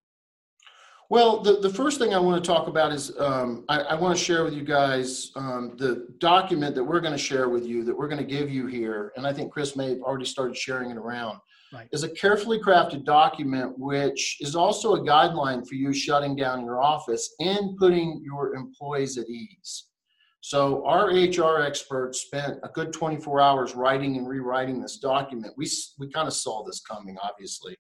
Well, 1.09 1.41
the, 1.41 1.59
the 1.59 1.69
first 1.69 1.99
thing 1.99 2.13
I 2.13 2.17
want 2.17 2.43
to 2.43 2.47
talk 2.47 2.67
about 2.67 2.91
is 2.91 3.17
um, 3.19 3.65
I, 3.67 3.81
I, 3.81 3.95
want 3.95 4.17
to 4.17 4.23
share 4.23 4.43
with 4.43 4.53
you 4.53 4.63
guys 4.63 5.31
um, 5.35 5.75
the 5.77 6.07
document 6.17 6.75
that 6.75 6.83
we're 6.83 7.01
going 7.01 7.13
to 7.13 7.19
share 7.19 7.49
with 7.49 7.67
you 7.67 7.83
that 7.83 7.95
we're 7.95 8.07
going 8.07 8.25
to 8.25 8.27
give 8.27 8.49
you 8.49 8.67
here. 8.67 9.11
And 9.17 9.27
I 9.27 9.33
think 9.33 9.51
Chris 9.51 9.75
may 9.75 9.89
have 9.89 9.99
already 9.99 10.25
started 10.25 10.55
sharing 10.57 10.91
it 10.91 10.97
around 10.97 11.39
right. 11.73 11.87
is 11.91 12.03
a 12.03 12.09
carefully 12.09 12.59
crafted 12.59 13.03
document 13.03 13.77
which 13.77 14.37
is 14.39 14.55
also 14.55 14.95
a 14.95 15.01
guideline 15.01 15.67
for 15.67 15.75
you 15.75 15.91
shutting 15.93 16.35
down 16.35 16.63
your 16.63 16.81
office 16.81 17.35
and 17.39 17.75
putting 17.77 18.21
your 18.23 18.55
employees 18.55 19.17
at 19.17 19.27
ease. 19.27 19.87
So 20.41 20.85
our 20.85 21.07
HR 21.07 21.61
experts 21.61 22.23
spent 22.23 22.59
a 22.63 22.69
good 22.69 22.91
24 22.91 23.39
hours 23.39 23.75
writing 23.75 24.17
and 24.17 24.27
rewriting 24.27 24.81
this 24.81 24.97
document. 24.97 25.53
We, 25.55 25.69
we 25.99 26.09
kind 26.09 26.27
of 26.27 26.33
saw 26.33 26.65
this 26.65 26.81
coming, 26.81 27.17
obviously. 27.23 27.77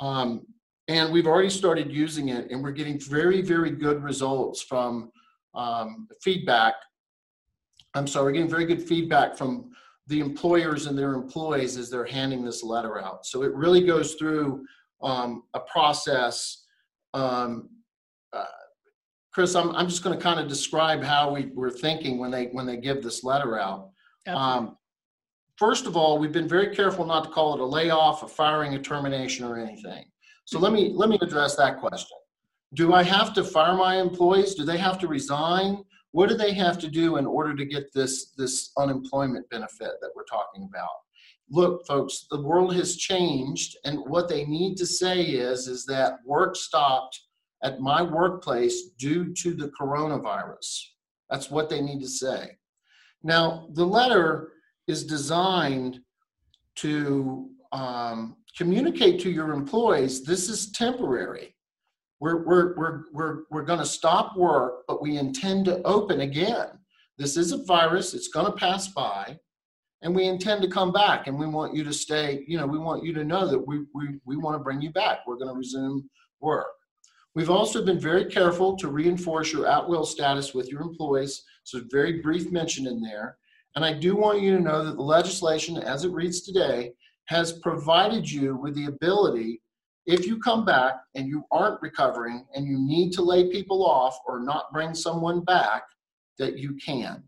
Um, 0.00 0.44
and 0.88 1.12
we've 1.12 1.28
already 1.28 1.48
started 1.48 1.92
using 1.92 2.30
it 2.30 2.50
and 2.50 2.60
we're 2.60 2.72
getting 2.72 2.98
very, 2.98 3.40
very 3.40 3.70
good 3.70 4.02
results 4.02 4.62
from 4.62 5.12
um, 5.54 6.08
feedback. 6.22 6.74
I'm 7.94 8.08
sorry, 8.08 8.24
we're 8.24 8.32
getting 8.32 8.50
very 8.50 8.66
good 8.66 8.82
feedback 8.82 9.36
from 9.36 9.70
the 10.08 10.20
employers 10.20 10.86
and 10.86 10.98
their 10.98 11.14
employees 11.14 11.76
as 11.76 11.90
they're 11.90 12.04
handing 12.04 12.44
this 12.44 12.62
letter 12.62 13.00
out. 13.00 13.24
So 13.26 13.42
it 13.42 13.54
really 13.54 13.84
goes 13.84 14.14
through 14.14 14.64
um, 15.02 15.44
a 15.54 15.60
process. 15.60 16.64
Um, 17.14 17.68
uh, 18.32 18.44
Chris, 19.32 19.54
I'm, 19.54 19.74
I'm 19.74 19.88
just 19.88 20.02
going 20.02 20.16
to 20.16 20.22
kind 20.22 20.40
of 20.40 20.48
describe 20.48 21.02
how 21.02 21.32
we 21.32 21.50
were 21.54 21.70
thinking 21.70 22.18
when 22.18 22.30
they 22.30 22.46
when 22.46 22.66
they 22.66 22.76
give 22.76 23.02
this 23.02 23.24
letter 23.24 23.58
out. 23.58 23.90
Um, 24.26 24.76
first 25.56 25.86
of 25.86 25.96
all, 25.96 26.18
we've 26.18 26.32
been 26.32 26.48
very 26.48 26.74
careful 26.74 27.04
not 27.04 27.24
to 27.24 27.30
call 27.30 27.54
it 27.54 27.60
a 27.60 27.64
layoff, 27.64 28.22
a 28.22 28.28
firing, 28.28 28.74
a 28.74 28.78
termination, 28.78 29.44
or 29.44 29.58
anything. 29.58 30.04
So 30.44 30.58
let 30.58 30.72
me 30.72 30.92
let 30.94 31.08
me 31.08 31.18
address 31.22 31.56
that 31.56 31.78
question. 31.78 32.18
Do 32.74 32.94
I 32.94 33.02
have 33.02 33.34
to 33.34 33.44
fire 33.44 33.74
my 33.74 34.00
employees? 34.00 34.54
Do 34.54 34.64
they 34.64 34.78
have 34.78 34.98
to 35.00 35.08
resign? 35.08 35.84
What 36.12 36.28
do 36.28 36.36
they 36.36 36.52
have 36.54 36.78
to 36.78 36.88
do 36.88 37.16
in 37.16 37.26
order 37.26 37.54
to 37.54 37.64
get 37.64 37.92
this, 37.92 38.32
this 38.36 38.70
unemployment 38.78 39.48
benefit 39.50 39.92
that 40.00 40.10
we're 40.14 40.24
talking 40.24 40.68
about? 40.68 40.88
Look, 41.50 41.86
folks, 41.86 42.26
the 42.30 42.40
world 42.40 42.74
has 42.74 42.96
changed, 42.96 43.76
and 43.84 43.98
what 44.06 44.28
they 44.28 44.44
need 44.44 44.76
to 44.76 44.86
say 44.86 45.22
is, 45.22 45.66
is 45.66 45.84
that 45.86 46.18
work 46.24 46.56
stopped 46.56 47.20
at 47.62 47.80
my 47.80 48.02
workplace 48.02 48.90
due 48.98 49.32
to 49.34 49.54
the 49.54 49.70
coronavirus. 49.78 50.82
That's 51.30 51.50
what 51.50 51.68
they 51.68 51.80
need 51.80 52.00
to 52.00 52.08
say. 52.08 52.56
Now, 53.22 53.68
the 53.72 53.86
letter 53.86 54.52
is 54.86 55.04
designed 55.04 56.00
to 56.76 57.50
um, 57.72 58.36
communicate 58.56 59.20
to 59.20 59.30
your 59.30 59.52
employees 59.52 60.24
this 60.24 60.48
is 60.48 60.72
temporary 60.72 61.51
we're, 62.22 62.44
we're, 62.44 62.76
we're, 62.76 63.02
we're, 63.12 63.38
we're 63.50 63.64
going 63.64 63.80
to 63.80 63.84
stop 63.84 64.36
work, 64.36 64.84
but 64.86 65.02
we 65.02 65.18
intend 65.18 65.64
to 65.64 65.82
open 65.82 66.20
again. 66.20 66.68
This 67.18 67.36
is 67.36 67.50
a 67.50 67.64
virus, 67.64 68.14
it's 68.14 68.28
going 68.28 68.46
to 68.46 68.56
pass 68.56 68.86
by, 68.86 69.36
and 70.02 70.14
we 70.14 70.26
intend 70.26 70.62
to 70.62 70.68
come 70.68 70.92
back. 70.92 71.26
And 71.26 71.36
we 71.36 71.48
want 71.48 71.74
you 71.74 71.82
to 71.82 71.92
stay, 71.92 72.44
you 72.46 72.58
know, 72.58 72.66
we 72.66 72.78
want 72.78 73.04
you 73.04 73.12
to 73.14 73.24
know 73.24 73.48
that 73.48 73.58
we, 73.58 73.80
we, 73.92 74.20
we 74.24 74.36
want 74.36 74.54
to 74.54 74.62
bring 74.62 74.80
you 74.80 74.92
back. 74.92 75.26
We're 75.26 75.34
going 75.34 75.52
to 75.52 75.58
resume 75.58 76.08
work. 76.40 76.68
We've 77.34 77.50
also 77.50 77.84
been 77.84 77.98
very 77.98 78.26
careful 78.26 78.76
to 78.76 78.86
reinforce 78.86 79.52
your 79.52 79.66
at 79.66 79.88
will 79.88 80.06
status 80.06 80.54
with 80.54 80.68
your 80.68 80.82
employees. 80.82 81.42
So, 81.64 81.80
very 81.90 82.20
brief 82.20 82.52
mention 82.52 82.86
in 82.86 83.02
there. 83.02 83.36
And 83.74 83.84
I 83.84 83.94
do 83.94 84.14
want 84.14 84.42
you 84.42 84.56
to 84.56 84.62
know 84.62 84.84
that 84.84 84.94
the 84.94 85.02
legislation, 85.02 85.76
as 85.78 86.04
it 86.04 86.12
reads 86.12 86.42
today, 86.42 86.92
has 87.24 87.54
provided 87.54 88.30
you 88.30 88.56
with 88.56 88.76
the 88.76 88.86
ability 88.86 89.61
if 90.06 90.26
you 90.26 90.38
come 90.38 90.64
back 90.64 90.94
and 91.14 91.28
you 91.28 91.44
aren't 91.50 91.80
recovering 91.80 92.44
and 92.54 92.66
you 92.66 92.78
need 92.78 93.12
to 93.12 93.22
lay 93.22 93.50
people 93.50 93.84
off 93.86 94.18
or 94.26 94.40
not 94.40 94.72
bring 94.72 94.94
someone 94.94 95.40
back, 95.40 95.82
that 96.38 96.58
you 96.58 96.74
can. 96.84 97.22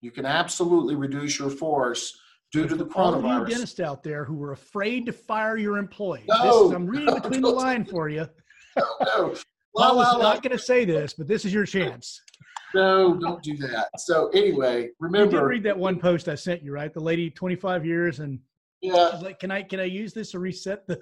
You 0.00 0.10
can 0.10 0.26
absolutely 0.26 0.94
reduce 0.94 1.38
your 1.38 1.50
force 1.50 2.16
due 2.52 2.68
to 2.68 2.76
the 2.76 2.84
All 2.94 3.14
coronavirus. 3.14 3.48
you 3.48 3.54
dentists 3.54 3.80
out 3.80 4.02
there 4.02 4.24
who 4.24 4.34
were 4.34 4.52
afraid 4.52 5.06
to 5.06 5.12
fire 5.12 5.56
your 5.56 5.78
employees. 5.78 6.26
No, 6.28 6.42
this 6.44 6.70
is, 6.70 6.76
I'm 6.76 6.86
reading 6.86 7.06
no, 7.06 7.14
between 7.20 7.40
the 7.40 7.48
line 7.50 7.84
for 7.84 8.08
you. 8.08 8.28
no, 8.76 8.84
I 9.34 9.40
La, 9.74 9.90
la, 9.90 10.12
la. 10.12 10.18
not 10.18 10.42
going 10.42 10.56
to 10.56 10.62
say 10.62 10.84
this, 10.84 11.12
but 11.12 11.26
this 11.26 11.44
is 11.44 11.52
your 11.52 11.66
chance. 11.66 12.20
no, 12.74 13.14
don't 13.18 13.42
do 13.42 13.56
that. 13.58 13.88
So 13.98 14.28
anyway, 14.28 14.90
remember. 15.00 15.36
You 15.36 15.40
did 15.40 15.46
read 15.46 15.62
that 15.64 15.78
one 15.78 15.98
post 15.98 16.28
I 16.28 16.34
sent 16.34 16.62
you, 16.62 16.72
right? 16.72 16.92
The 16.94 17.00
lady, 17.00 17.28
25 17.30 17.84
years, 17.84 18.20
and 18.20 18.38
yeah, 18.80 19.18
like, 19.20 19.38
"Can 19.38 19.50
I 19.50 19.62
can 19.62 19.80
I 19.80 19.84
use 19.84 20.14
this 20.14 20.30
to 20.30 20.38
reset 20.38 20.86
the?" 20.86 20.98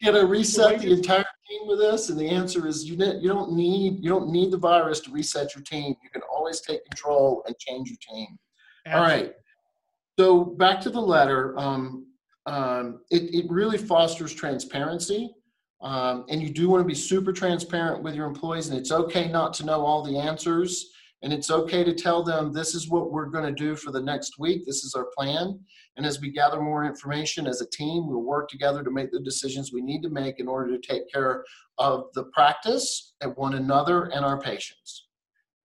You 0.00 0.12
know, 0.12 0.24
reset 0.24 0.80
the 0.80 0.92
entire 0.92 1.24
team 1.48 1.66
with 1.66 1.78
this, 1.78 2.08
and 2.08 2.18
the 2.18 2.28
answer 2.28 2.66
is 2.66 2.84
you 2.84 2.96
ne- 2.96 3.18
you 3.18 3.28
don't 3.28 3.52
need 3.52 4.02
you 4.02 4.08
don't 4.08 4.30
need 4.30 4.50
the 4.50 4.58
virus 4.58 5.00
to 5.00 5.10
reset 5.10 5.54
your 5.54 5.64
team. 5.64 5.94
You 6.02 6.10
can 6.10 6.22
always 6.32 6.60
take 6.60 6.84
control 6.84 7.42
and 7.46 7.58
change 7.58 7.88
your 7.88 7.98
team. 8.00 8.38
All 8.86 9.00
right. 9.00 9.34
So 10.18 10.44
back 10.44 10.80
to 10.82 10.90
the 10.90 11.00
letter. 11.00 11.58
Um, 11.58 12.06
um, 12.46 13.00
it, 13.10 13.34
it 13.34 13.50
really 13.50 13.76
fosters 13.76 14.32
transparency. 14.32 15.34
Um, 15.80 16.24
and 16.28 16.42
you 16.42 16.50
do 16.50 16.68
want 16.68 16.82
to 16.82 16.88
be 16.88 16.94
super 16.94 17.32
transparent 17.32 18.02
with 18.02 18.14
your 18.14 18.26
employees, 18.26 18.68
and 18.68 18.78
it's 18.78 18.90
okay 18.90 19.28
not 19.28 19.54
to 19.54 19.66
know 19.66 19.84
all 19.84 20.02
the 20.02 20.18
answers. 20.18 20.90
And 21.22 21.32
it's 21.32 21.50
okay 21.50 21.82
to 21.82 21.94
tell 21.94 22.22
them 22.22 22.52
this 22.52 22.74
is 22.74 22.88
what 22.88 23.10
we're 23.10 23.26
going 23.26 23.44
to 23.44 23.64
do 23.64 23.74
for 23.74 23.90
the 23.90 24.00
next 24.00 24.38
week. 24.38 24.64
This 24.64 24.84
is 24.84 24.94
our 24.94 25.06
plan. 25.16 25.58
And 25.96 26.06
as 26.06 26.20
we 26.20 26.30
gather 26.30 26.60
more 26.60 26.84
information 26.84 27.46
as 27.46 27.60
a 27.60 27.68
team, 27.70 28.06
we'll 28.06 28.22
work 28.22 28.48
together 28.48 28.84
to 28.84 28.90
make 28.90 29.10
the 29.10 29.20
decisions 29.20 29.72
we 29.72 29.82
need 29.82 30.02
to 30.02 30.10
make 30.10 30.38
in 30.38 30.46
order 30.46 30.70
to 30.76 30.88
take 30.88 31.10
care 31.12 31.44
of 31.78 32.04
the 32.14 32.24
practice 32.26 33.14
and 33.20 33.34
one 33.36 33.54
another 33.54 34.04
and 34.04 34.24
our 34.24 34.40
patients. 34.40 35.08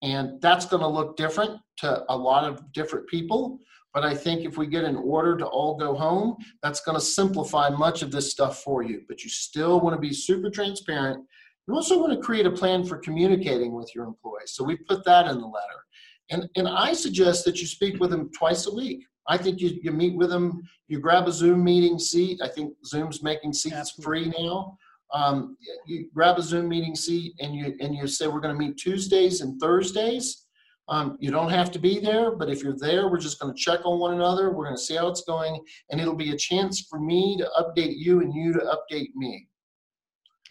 And 0.01 0.41
that's 0.41 0.65
going 0.65 0.81
to 0.81 0.87
look 0.87 1.15
different 1.17 1.59
to 1.77 2.03
a 2.09 2.17
lot 2.17 2.45
of 2.45 2.73
different 2.73 3.07
people. 3.07 3.59
But 3.93 4.03
I 4.03 4.15
think 4.15 4.43
if 4.43 4.57
we 4.57 4.65
get 4.65 4.83
an 4.83 4.95
order 4.95 5.37
to 5.37 5.45
all 5.45 5.77
go 5.77 5.93
home, 5.93 6.35
that's 6.63 6.81
going 6.81 6.97
to 6.97 7.05
simplify 7.05 7.69
much 7.69 8.01
of 8.01 8.11
this 8.11 8.31
stuff 8.31 8.63
for 8.63 8.81
you. 8.81 9.03
But 9.07 9.23
you 9.23 9.29
still 9.29 9.79
want 9.79 9.95
to 9.95 10.01
be 10.01 10.11
super 10.11 10.49
transparent. 10.49 11.23
You 11.67 11.75
also 11.75 11.99
want 11.99 12.13
to 12.13 12.19
create 12.19 12.45
a 12.45 12.51
plan 12.51 12.83
for 12.83 12.97
communicating 12.97 13.73
with 13.73 13.93
your 13.95 14.05
employees. 14.05 14.53
So 14.53 14.63
we 14.63 14.75
put 14.75 15.05
that 15.05 15.27
in 15.27 15.39
the 15.39 15.47
letter. 15.47 15.83
And, 16.29 16.49
and 16.55 16.67
I 16.67 16.93
suggest 16.93 17.45
that 17.45 17.59
you 17.59 17.67
speak 17.67 17.99
with 17.99 18.09
them 18.09 18.29
twice 18.37 18.67
a 18.67 18.73
week. 18.73 19.05
I 19.27 19.37
think 19.37 19.61
you, 19.61 19.79
you 19.81 19.91
meet 19.91 20.15
with 20.15 20.29
them, 20.29 20.63
you 20.87 20.99
grab 20.99 21.27
a 21.27 21.31
Zoom 21.31 21.63
meeting 21.63 21.97
seat. 21.97 22.41
I 22.43 22.49
think 22.49 22.73
Zoom's 22.85 23.23
making 23.23 23.53
seats 23.53 23.75
Absolutely. 23.75 24.31
free 24.31 24.43
now. 24.43 24.77
Um, 25.13 25.57
you 25.85 26.09
grab 26.13 26.37
a 26.37 26.41
Zoom 26.41 26.67
meeting 26.67 26.95
seat 26.95 27.35
and 27.39 27.55
you 27.55 27.75
and 27.79 27.95
you 27.95 28.07
say 28.07 28.27
we're 28.27 28.39
going 28.39 28.55
to 28.55 28.59
meet 28.59 28.77
Tuesdays 28.77 29.41
and 29.41 29.59
Thursdays. 29.61 30.47
Um, 30.89 31.17
you 31.21 31.31
don't 31.31 31.51
have 31.51 31.71
to 31.71 31.79
be 31.79 31.99
there, 31.99 32.31
but 32.31 32.49
if 32.49 32.61
you're 32.61 32.77
there, 32.77 33.09
we're 33.09 33.19
just 33.19 33.39
going 33.39 33.53
to 33.53 33.59
check 33.59 33.85
on 33.85 33.99
one 33.99 34.15
another. 34.15 34.51
We're 34.51 34.65
going 34.65 34.75
to 34.75 34.81
see 34.81 34.95
how 34.95 35.07
it's 35.07 35.23
going, 35.23 35.63
and 35.89 36.01
it'll 36.01 36.15
be 36.15 36.31
a 36.31 36.37
chance 36.37 36.81
for 36.89 36.99
me 36.99 37.37
to 37.37 37.49
update 37.57 37.93
you 37.95 38.19
and 38.21 38.33
you 38.33 38.51
to 38.53 38.59
update 38.59 39.15
me. 39.15 39.47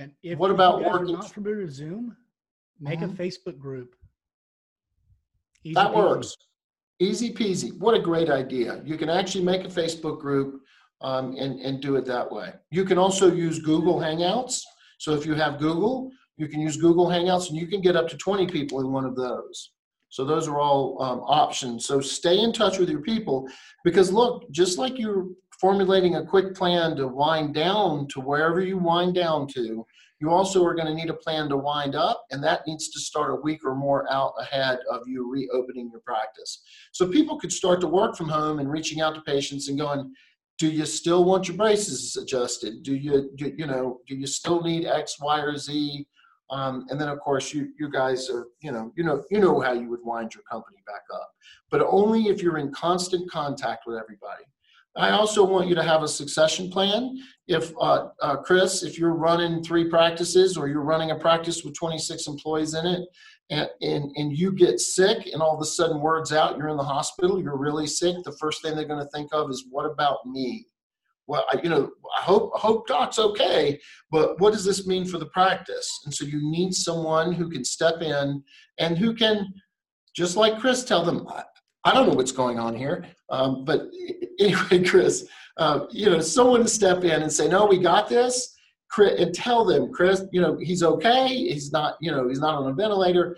And 0.03 0.12
if 0.23 0.38
What 0.38 0.51
about 0.51 0.79
you 0.79 0.85
guys 0.85 0.93
working- 0.93 1.15
Are 1.15 1.19
not 1.19 1.31
familiar 1.33 1.59
with 1.59 1.71
Zoom? 1.73 2.17
Make 2.81 2.99
Mhm. 3.01 3.12
a 3.12 3.17
Facebook 3.23 3.59
group. 3.59 3.95
Easy 5.65 5.75
That 5.75 5.93
peasy. 5.93 5.97
works. 5.97 6.37
Easy 6.99 7.33
peasy. 7.33 7.79
What 7.79 7.95
a 7.95 8.01
great 8.01 8.29
idea. 8.31 8.83
You 8.85 8.97
can 8.97 9.09
actually 9.09 9.45
make 9.45 9.65
a 9.65 9.69
Facebook 9.69 10.19
group 10.21 10.61
um, 11.01 11.35
and, 11.37 11.59
and 11.61 11.81
do 11.81 11.97
it 11.97 12.05
that 12.07 12.31
way. 12.31 12.53
You 12.71 12.85
can 12.85 12.97
also 12.97 13.33
use 13.33 13.59
Google 13.59 13.97
Hangouts. 13.97 14.62
So 14.99 15.15
if 15.15 15.27
you 15.27 15.35
have 15.35 15.59
Google, 15.59 16.12
you 16.37 16.47
can 16.49 16.61
use 16.61 16.77
Google 16.77 17.07
Hangouts 17.07 17.49
and 17.49 17.57
you 17.59 17.67
can 17.67 17.81
get 17.81 17.97
up 17.97 18.09
to 18.09 18.17
20 18.17 18.47
people 18.47 18.81
in 18.81 18.93
one 18.93 19.05
of 19.05 19.17
those. 19.17 19.73
So 20.11 20.25
those 20.25 20.47
are 20.47 20.61
all 20.61 21.03
um, 21.03 21.21
options. 21.21 21.87
So 21.87 22.01
stay 22.01 22.38
in 22.41 22.53
touch 22.53 22.79
with 22.79 22.88
your 22.88 23.01
people 23.01 23.49
because 23.85 24.12
look, 24.12 24.49
just 24.53 24.79
like 24.79 24.97
you're 24.99 25.27
formulating 25.62 26.16
a 26.16 26.27
quick 26.27 26.57
plan 26.57 26.96
to 26.96 27.07
wind 27.07 27.55
down 27.55 28.09
to 28.09 28.20
wherever 28.20 28.61
you 28.61 28.77
wind 28.77 29.14
down 29.14 29.46
to, 29.46 29.87
you 30.20 30.29
also 30.29 30.64
are 30.64 30.75
going 30.75 30.88
to 30.88 30.94
need 30.94 31.09
a 31.09 31.14
plan 31.14 31.48
to 31.48 31.57
wind 31.57 31.94
up, 31.94 32.25
and 32.33 32.42
that 32.42 32.66
needs 32.66 32.88
to 32.88 32.98
start 32.98 33.31
a 33.31 33.42
week 33.42 33.61
or 33.64 33.77
more 33.77 34.05
out 34.12 34.33
ahead 34.40 34.81
of 34.90 35.03
you 35.07 35.31
reopening 35.31 35.88
your 35.88 36.01
practice. 36.01 36.62
So 36.90 37.07
people 37.07 37.38
could 37.38 37.53
start 37.53 37.81
to 37.83 37.87
work 37.87 38.16
from 38.16 38.29
home 38.29 38.59
and 38.59 38.68
reaching 38.68 39.01
out 39.01 39.14
to 39.14 39.20
patients 39.20 39.68
and 39.68 39.79
going, 39.79 40.12
"Do 40.59 40.68
you 40.68 40.85
still 40.85 41.22
want 41.22 41.46
your 41.46 41.57
braces 41.57 42.16
adjusted? 42.16 42.83
Do 42.83 42.96
you, 42.96 43.31
do, 43.37 43.55
you 43.57 43.68
know, 43.68 44.01
do 44.09 44.16
you 44.16 44.27
still 44.27 44.62
need 44.62 44.85
X, 44.85 45.20
Y, 45.20 45.40
or 45.40 45.57
Z?" 45.57 46.07
Um, 46.51 46.87
and 46.90 47.01
then, 47.01 47.09
of 47.09 47.20
course, 47.20 47.55
you 47.55 47.68
you 47.79 47.88
guys 47.88 48.29
are, 48.29 48.48
you 48.62 48.72
know, 48.72 48.92
you 48.96 49.05
know, 49.05 49.22
you 49.31 49.38
know 49.38 49.61
how 49.61 49.75
you 49.75 49.88
would 49.90 50.03
wind 50.03 50.35
your 50.35 50.42
company 50.51 50.79
back 50.87 51.05
up, 51.14 51.31
but 51.70 51.83
only 51.83 52.22
if 52.33 52.42
you're 52.42 52.59
in 52.59 52.72
constant 52.72 53.31
contact 53.31 53.85
with 53.87 53.96
everybody. 53.96 54.44
I 54.96 55.11
also 55.11 55.44
want 55.44 55.68
you 55.68 55.74
to 55.74 55.83
have 55.83 56.02
a 56.02 56.09
succession 56.09 56.70
plan 56.70 57.18
if 57.48 57.72
uh, 57.81 58.09
uh, 58.20 58.37
Chris, 58.37 58.83
if 58.83 58.98
you're 58.98 59.14
running 59.14 59.62
three 59.62 59.88
practices 59.88 60.57
or 60.57 60.68
you're 60.68 60.83
running 60.83 61.11
a 61.11 61.18
practice 61.18 61.64
with 61.64 61.74
26 61.74 62.26
employees 62.26 62.74
in 62.74 62.87
it, 62.87 63.09
and, 63.50 63.68
and 63.81 64.11
and 64.16 64.37
you 64.37 64.52
get 64.52 64.81
sick, 64.81 65.28
and 65.33 65.42
all 65.42 65.55
of 65.55 65.61
a 65.61 65.64
sudden 65.64 66.00
words 66.00 66.33
out, 66.33 66.57
you're 66.57 66.68
in 66.68 66.76
the 66.76 66.85
hospital, 66.85 67.42
you're 67.42 67.59
really 67.59 67.87
sick. 67.87 68.16
The 68.24 68.37
first 68.40 68.62
thing 68.62 68.76
they're 68.76 68.85
going 68.85 69.05
to 69.05 69.11
think 69.11 69.31
of 69.33 69.50
is, 69.50 69.66
"What 69.70 69.85
about 69.85 70.24
me?" 70.26 70.66
Well, 71.26 71.44
I, 71.52 71.61
you 71.62 71.68
know, 71.68 71.90
I 72.18 72.22
hope 72.22 72.52
I 72.55 72.59
hope 72.61 72.87
Doc's 72.87 73.18
okay, 73.18 73.81
but 74.11 74.40
what 74.40 74.52
does 74.52 74.64
this 74.64 74.87
mean 74.87 75.05
for 75.05 75.18
the 75.18 75.26
practice? 75.26 75.88
And 76.05 76.14
so 76.14 76.24
you 76.24 76.40
need 76.42 76.74
someone 76.74 77.33
who 77.33 77.50
can 77.50 77.64
step 77.64 78.00
in 78.00 78.42
and 78.78 78.96
who 78.98 79.14
can, 79.14 79.52
just 80.14 80.37
like 80.37 80.59
Chris, 80.59 80.85
tell 80.85 81.05
them, 81.05 81.26
"I, 81.85 81.95
don't 81.95 82.09
know 82.09 82.14
what's 82.14 82.33
going 82.33 82.59
on 82.59 82.75
here," 82.75 83.07
um, 83.31 83.64
but 83.64 83.88
anyway, 84.38 84.85
Chris 84.85 85.27
uh, 85.57 85.87
you 85.90 86.09
know, 86.09 86.21
someone 86.21 86.62
to 86.62 86.68
step 86.68 87.05
in 87.05 87.23
and 87.23 87.33
say, 87.33 87.49
"No, 87.49 87.66
we 87.66 87.79
got 87.79 88.09
this," 88.09 88.55
Chris, 88.90 89.21
and 89.21 89.35
tell 89.35 89.64
them, 89.64 89.92
Chris, 89.92 90.25
you 90.33 90.40
know, 90.40 90.57
he's 90.59 90.83
okay. 90.83 91.29
He's 91.29 91.73
not, 91.73 91.97
you 92.01 92.11
know, 92.11 92.29
he's 92.29 92.40
not 92.40 92.55
on 92.55 92.71
a 92.71 92.75
ventilator. 92.75 93.37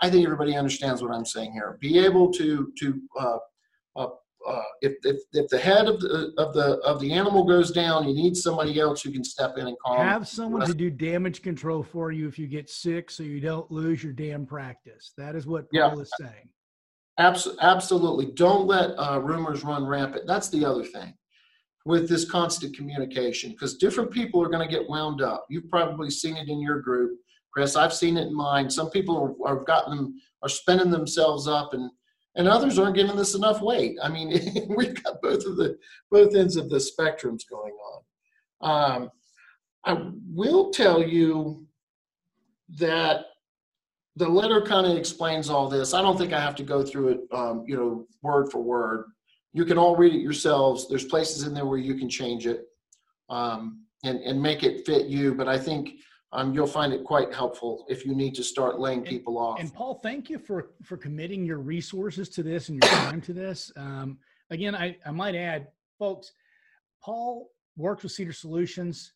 I 0.00 0.10
think 0.10 0.24
everybody 0.24 0.56
understands 0.56 1.02
what 1.02 1.12
I'm 1.12 1.24
saying 1.24 1.52
here. 1.52 1.76
Be 1.80 1.98
able 1.98 2.32
to 2.32 2.72
to 2.78 3.00
uh, 3.18 3.38
uh, 3.96 4.08
uh, 4.48 4.62
if, 4.80 4.94
if 5.04 5.20
if 5.32 5.48
the 5.48 5.58
head 5.58 5.86
of 5.86 6.00
the 6.00 6.32
of 6.38 6.54
the 6.54 6.78
of 6.78 6.98
the 7.00 7.12
animal 7.12 7.44
goes 7.44 7.70
down, 7.70 8.08
you 8.08 8.14
need 8.14 8.36
somebody 8.36 8.80
else 8.80 9.02
who 9.02 9.10
can 9.10 9.22
step 9.22 9.58
in 9.58 9.66
and 9.66 9.76
calm. 9.84 9.98
Have 9.98 10.26
someone 10.26 10.66
to 10.66 10.74
do 10.74 10.90
damage 10.90 11.42
control 11.42 11.82
for 11.82 12.10
you 12.10 12.26
if 12.26 12.38
you 12.38 12.46
get 12.46 12.70
sick, 12.70 13.10
so 13.10 13.22
you 13.22 13.40
don't 13.40 13.70
lose 13.70 14.02
your 14.02 14.14
damn 14.14 14.46
practice. 14.46 15.12
That 15.18 15.34
is 15.34 15.46
what 15.46 15.66
Yeah. 15.72 15.90
Paul 15.90 16.00
is 16.00 16.12
saying. 16.18 16.48
Abs- 17.20 17.56
absolutely. 17.60 18.26
Don't 18.32 18.66
let 18.66 18.98
uh, 18.98 19.20
rumors 19.20 19.62
run 19.62 19.86
rampant. 19.86 20.26
That's 20.26 20.48
the 20.48 20.64
other 20.64 20.84
thing 20.84 21.12
with 21.84 22.08
this 22.08 22.28
constant 22.30 22.74
communication 22.74 23.50
because 23.50 23.76
different 23.76 24.10
people 24.10 24.42
are 24.42 24.48
going 24.48 24.66
to 24.66 24.74
get 24.74 24.88
wound 24.88 25.20
up. 25.20 25.46
You've 25.50 25.68
probably 25.68 26.10
seen 26.10 26.36
it 26.38 26.48
in 26.48 26.60
your 26.60 26.80
group, 26.80 27.18
Chris. 27.52 27.76
I've 27.76 27.92
seen 27.92 28.16
it 28.16 28.28
in 28.28 28.34
mine. 28.34 28.70
Some 28.70 28.90
people 28.90 29.36
are, 29.44 29.50
are 29.50 29.64
gotten 29.64 29.96
them 29.96 30.20
are 30.42 30.48
spinning 30.48 30.90
themselves 30.90 31.46
up, 31.46 31.74
and 31.74 31.90
and 32.36 32.48
others 32.48 32.78
aren't 32.78 32.96
giving 32.96 33.16
this 33.16 33.34
enough 33.34 33.60
weight. 33.60 33.98
I 34.02 34.08
mean, 34.08 34.30
we've 34.76 35.02
got 35.02 35.20
both 35.20 35.44
of 35.44 35.56
the 35.56 35.76
both 36.10 36.34
ends 36.34 36.56
of 36.56 36.70
the 36.70 36.76
spectrums 36.76 37.42
going 37.48 37.74
on. 37.74 38.02
Um, 38.62 39.10
I 39.84 40.10
will 40.32 40.70
tell 40.70 41.02
you 41.02 41.66
that 42.78 43.26
the 44.20 44.28
letter 44.28 44.60
kind 44.60 44.86
of 44.86 44.98
explains 44.98 45.48
all 45.48 45.66
this. 45.66 45.94
I 45.94 46.02
don't 46.02 46.18
think 46.18 46.34
I 46.34 46.40
have 46.40 46.54
to 46.56 46.62
go 46.62 46.84
through 46.84 47.08
it, 47.08 47.20
um, 47.32 47.64
you 47.66 47.74
know, 47.74 48.06
word 48.22 48.52
for 48.52 48.60
word. 48.60 49.06
You 49.54 49.64
can 49.64 49.78
all 49.78 49.96
read 49.96 50.14
it 50.14 50.20
yourselves. 50.20 50.88
There's 50.88 51.06
places 51.06 51.46
in 51.46 51.54
there 51.54 51.64
where 51.64 51.78
you 51.78 51.94
can 51.94 52.08
change 52.08 52.46
it 52.46 52.66
um, 53.30 53.82
and 54.04 54.20
and 54.20 54.40
make 54.40 54.62
it 54.62 54.84
fit 54.84 55.06
you. 55.06 55.34
But 55.34 55.48
I 55.48 55.58
think 55.58 55.94
um, 56.32 56.52
you'll 56.52 56.66
find 56.66 56.92
it 56.92 57.02
quite 57.02 57.32
helpful 57.34 57.86
if 57.88 58.04
you 58.04 58.14
need 58.14 58.34
to 58.34 58.44
start 58.44 58.78
laying 58.78 59.02
people 59.02 59.38
off. 59.38 59.58
And 59.58 59.72
Paul, 59.72 59.94
thank 59.94 60.28
you 60.28 60.38
for 60.38 60.72
for 60.84 60.98
committing 60.98 61.46
your 61.46 61.58
resources 61.58 62.28
to 62.30 62.42
this 62.42 62.68
and 62.68 62.78
your 62.82 62.92
time 62.92 63.22
to 63.22 63.32
this. 63.32 63.72
Um, 63.74 64.18
again, 64.50 64.74
I, 64.74 64.98
I 65.06 65.12
might 65.12 65.34
add, 65.34 65.68
folks, 65.98 66.32
Paul 67.02 67.48
works 67.78 68.02
with 68.02 68.12
CEDR 68.12 68.34
Solutions. 68.34 69.14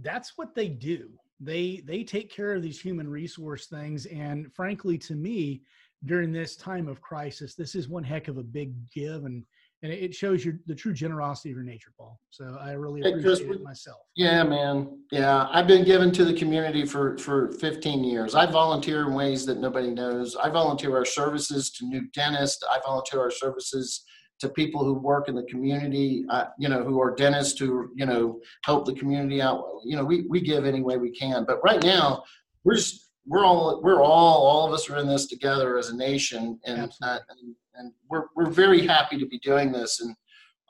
That's 0.00 0.32
what 0.36 0.56
they 0.56 0.68
do. 0.68 1.08
They 1.40 1.82
they 1.86 2.02
take 2.02 2.30
care 2.30 2.54
of 2.54 2.62
these 2.62 2.80
human 2.80 3.08
resource 3.08 3.66
things, 3.66 4.06
and 4.06 4.52
frankly, 4.54 4.98
to 4.98 5.14
me, 5.14 5.62
during 6.04 6.32
this 6.32 6.56
time 6.56 6.88
of 6.88 7.00
crisis, 7.00 7.54
this 7.54 7.74
is 7.74 7.88
one 7.88 8.04
heck 8.04 8.28
of 8.28 8.38
a 8.38 8.42
big 8.42 8.72
give, 8.92 9.24
and 9.24 9.44
and 9.82 9.92
it 9.92 10.12
shows 10.12 10.44
you 10.44 10.58
the 10.66 10.74
true 10.74 10.92
generosity 10.92 11.50
of 11.50 11.56
your 11.56 11.64
nature, 11.64 11.92
Paul. 11.96 12.18
So 12.30 12.58
I 12.60 12.72
really 12.72 13.00
Hey, 13.00 13.12
Chris, 13.12 13.38
appreciate 13.38 13.60
it 13.60 13.62
myself. 13.62 13.98
Yeah, 14.16 14.42
man. 14.42 14.98
Yeah, 15.12 15.46
I've 15.52 15.68
been 15.68 15.84
given 15.84 16.10
to 16.12 16.24
the 16.24 16.34
community 16.34 16.84
for 16.84 17.16
for 17.18 17.52
15 17.52 18.02
years. 18.02 18.34
I 18.34 18.46
volunteer 18.46 19.06
in 19.06 19.14
ways 19.14 19.46
that 19.46 19.58
nobody 19.58 19.90
knows. 19.90 20.34
I 20.34 20.50
volunteer 20.50 20.96
our 20.96 21.04
services 21.04 21.70
to 21.72 21.86
new 21.86 22.08
dentists. 22.12 22.62
I 22.68 22.80
volunteer 22.84 23.20
our 23.20 23.30
services 23.30 24.04
to 24.40 24.48
people 24.48 24.84
who 24.84 24.94
work 24.94 25.28
in 25.28 25.34
the 25.34 25.42
community, 25.44 26.24
uh, 26.30 26.44
you 26.58 26.68
know, 26.68 26.84
who 26.84 27.00
are 27.00 27.14
dentists 27.14 27.58
who, 27.58 27.90
you 27.94 28.06
know, 28.06 28.40
help 28.64 28.84
the 28.84 28.94
community 28.94 29.42
out. 29.42 29.64
You 29.84 29.96
know, 29.96 30.04
we, 30.04 30.26
we 30.28 30.40
give 30.40 30.64
any 30.64 30.82
way 30.82 30.96
we 30.96 31.10
can. 31.10 31.44
But 31.44 31.62
right 31.62 31.82
now, 31.82 32.22
we're 32.64 32.76
just, 32.76 33.10
we're 33.26 33.44
all, 33.44 33.80
we're 33.82 34.02
all, 34.02 34.46
all 34.46 34.66
of 34.66 34.72
us 34.72 34.88
are 34.88 34.96
in 34.96 35.08
this 35.08 35.26
together 35.26 35.76
as 35.76 35.88
a 35.90 35.96
nation. 35.96 36.58
And, 36.64 36.92
uh, 37.02 37.18
and, 37.28 37.54
and, 37.74 37.92
we're, 38.08 38.24
we're 38.36 38.50
very 38.50 38.86
happy 38.86 39.18
to 39.18 39.26
be 39.26 39.38
doing 39.40 39.72
this. 39.72 40.00
And 40.00 40.14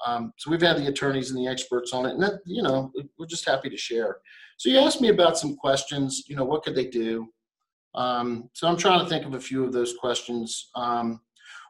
um, 0.06 0.32
so 0.38 0.50
we've 0.50 0.62
had 0.62 0.78
the 0.78 0.88
attorneys 0.88 1.30
and 1.30 1.38
the 1.38 1.50
experts 1.50 1.92
on 1.92 2.06
it. 2.06 2.14
And 2.14 2.22
that, 2.22 2.40
you 2.46 2.62
know, 2.62 2.90
we're 3.18 3.26
just 3.26 3.48
happy 3.48 3.68
to 3.68 3.76
share. 3.76 4.18
So 4.56 4.70
you 4.70 4.78
asked 4.78 5.00
me 5.00 5.08
about 5.08 5.38
some 5.38 5.56
questions, 5.56 6.24
you 6.26 6.36
know, 6.36 6.44
what 6.44 6.62
could 6.62 6.74
they 6.74 6.86
do? 6.86 7.28
Um, 7.94 8.48
so 8.54 8.66
I'm 8.66 8.76
trying 8.76 9.00
to 9.00 9.08
think 9.08 9.24
of 9.24 9.34
a 9.34 9.40
few 9.40 9.64
of 9.64 9.72
those 9.72 9.94
questions. 9.98 10.70
Um, 10.74 11.20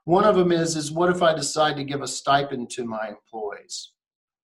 one 0.09 0.25
of 0.25 0.37
them 0.37 0.53
is, 0.53 0.75
is 0.75 0.91
what 0.91 1.11
if 1.11 1.21
I 1.23 1.35
decide 1.35 1.77
to 1.77 1.85
give 1.85 2.01
a 2.01 2.09
stipend 2.09 2.71
to 2.71 2.87
my 2.87 3.09
employees? 3.09 3.93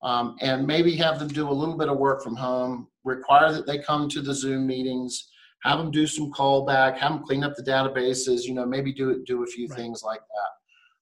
Um, 0.02 0.36
and 0.42 0.66
maybe 0.66 0.94
have 0.96 1.18
them 1.18 1.28
do 1.28 1.48
a 1.48 1.58
little 1.60 1.78
bit 1.78 1.88
of 1.88 1.96
work 1.96 2.22
from 2.22 2.36
home, 2.36 2.88
require 3.02 3.50
that 3.50 3.66
they 3.66 3.78
come 3.78 4.06
to 4.10 4.20
the 4.20 4.34
Zoom 4.34 4.66
meetings, 4.66 5.30
have 5.62 5.78
them 5.78 5.90
do 5.90 6.06
some 6.06 6.30
callback, 6.32 6.98
have 6.98 7.12
them 7.12 7.22
clean 7.24 7.42
up 7.42 7.54
the 7.56 7.62
databases, 7.62 8.44
you 8.44 8.52
know, 8.52 8.66
maybe 8.66 8.92
do 8.92 9.24
do 9.26 9.42
a 9.42 9.46
few 9.46 9.66
right. 9.68 9.78
things 9.78 10.02
like 10.02 10.20
that. 10.20 10.50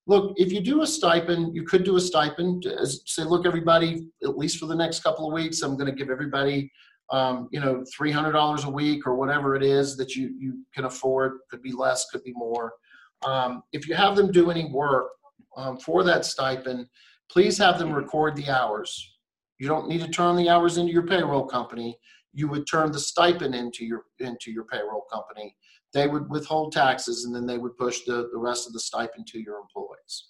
Look, 0.06 0.34
if 0.36 0.52
you 0.52 0.60
do 0.60 0.82
a 0.82 0.86
stipend, 0.86 1.56
you 1.56 1.64
could 1.64 1.82
do 1.82 1.96
a 1.96 2.00
stipend. 2.00 2.64
Say, 3.06 3.24
look, 3.24 3.44
everybody, 3.44 4.06
at 4.22 4.38
least 4.38 4.58
for 4.58 4.66
the 4.66 4.76
next 4.76 5.02
couple 5.02 5.26
of 5.26 5.32
weeks, 5.32 5.62
I'm 5.62 5.76
going 5.76 5.90
to 5.90 5.98
give 6.00 6.08
everybody, 6.08 6.70
um, 7.10 7.48
you 7.50 7.58
know, 7.58 7.84
three 7.92 8.12
hundred 8.12 8.32
dollars 8.32 8.62
a 8.62 8.70
week 8.70 9.08
or 9.08 9.16
whatever 9.16 9.56
it 9.56 9.64
is 9.64 9.96
that 9.96 10.14
you 10.14 10.32
you 10.38 10.64
can 10.72 10.84
afford. 10.84 11.38
Could 11.50 11.62
be 11.62 11.72
less, 11.72 12.08
could 12.10 12.22
be 12.22 12.32
more. 12.36 12.72
Um, 13.24 13.62
if 13.72 13.88
you 13.88 13.94
have 13.94 14.16
them 14.16 14.32
do 14.32 14.50
any 14.50 14.66
work 14.66 15.10
um, 15.56 15.78
for 15.78 16.02
that 16.04 16.24
stipend, 16.24 16.86
please 17.30 17.56
have 17.58 17.78
them 17.78 17.92
record 17.92 18.36
the 18.36 18.50
hours. 18.50 19.18
You 19.58 19.68
don't 19.68 19.88
need 19.88 20.00
to 20.00 20.08
turn 20.08 20.36
the 20.36 20.48
hours 20.48 20.76
into 20.76 20.92
your 20.92 21.06
payroll 21.06 21.46
company. 21.46 21.98
You 22.32 22.48
would 22.48 22.66
turn 22.66 22.92
the 22.92 22.98
stipend 22.98 23.54
into 23.54 23.84
your 23.84 24.04
into 24.18 24.50
your 24.50 24.64
payroll 24.64 25.06
company. 25.12 25.54
They 25.92 26.08
would 26.08 26.30
withhold 26.30 26.72
taxes 26.72 27.24
and 27.24 27.34
then 27.34 27.46
they 27.46 27.58
would 27.58 27.76
push 27.76 28.00
the, 28.06 28.30
the 28.32 28.38
rest 28.38 28.66
of 28.66 28.72
the 28.72 28.80
stipend 28.80 29.26
to 29.28 29.40
your 29.40 29.58
employees. 29.58 30.28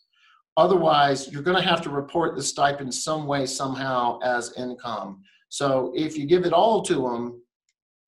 Otherwise, 0.57 1.31
you're 1.33 1.43
going 1.43 1.57
to 1.57 1.69
have 1.69 1.81
to 1.83 1.91
report 1.91 2.37
the 2.37 2.43
stipend 2.43 2.93
some 2.93 3.27
way, 3.27 3.47
somehow 3.47 4.19
as 4.23 4.53
income. 4.59 5.23
So 5.49 5.93
if 5.95 6.19
you 6.19 6.27
give 6.27 6.45
it 6.45 6.53
all 6.53 6.83
to 6.83 6.95
them 6.95 7.42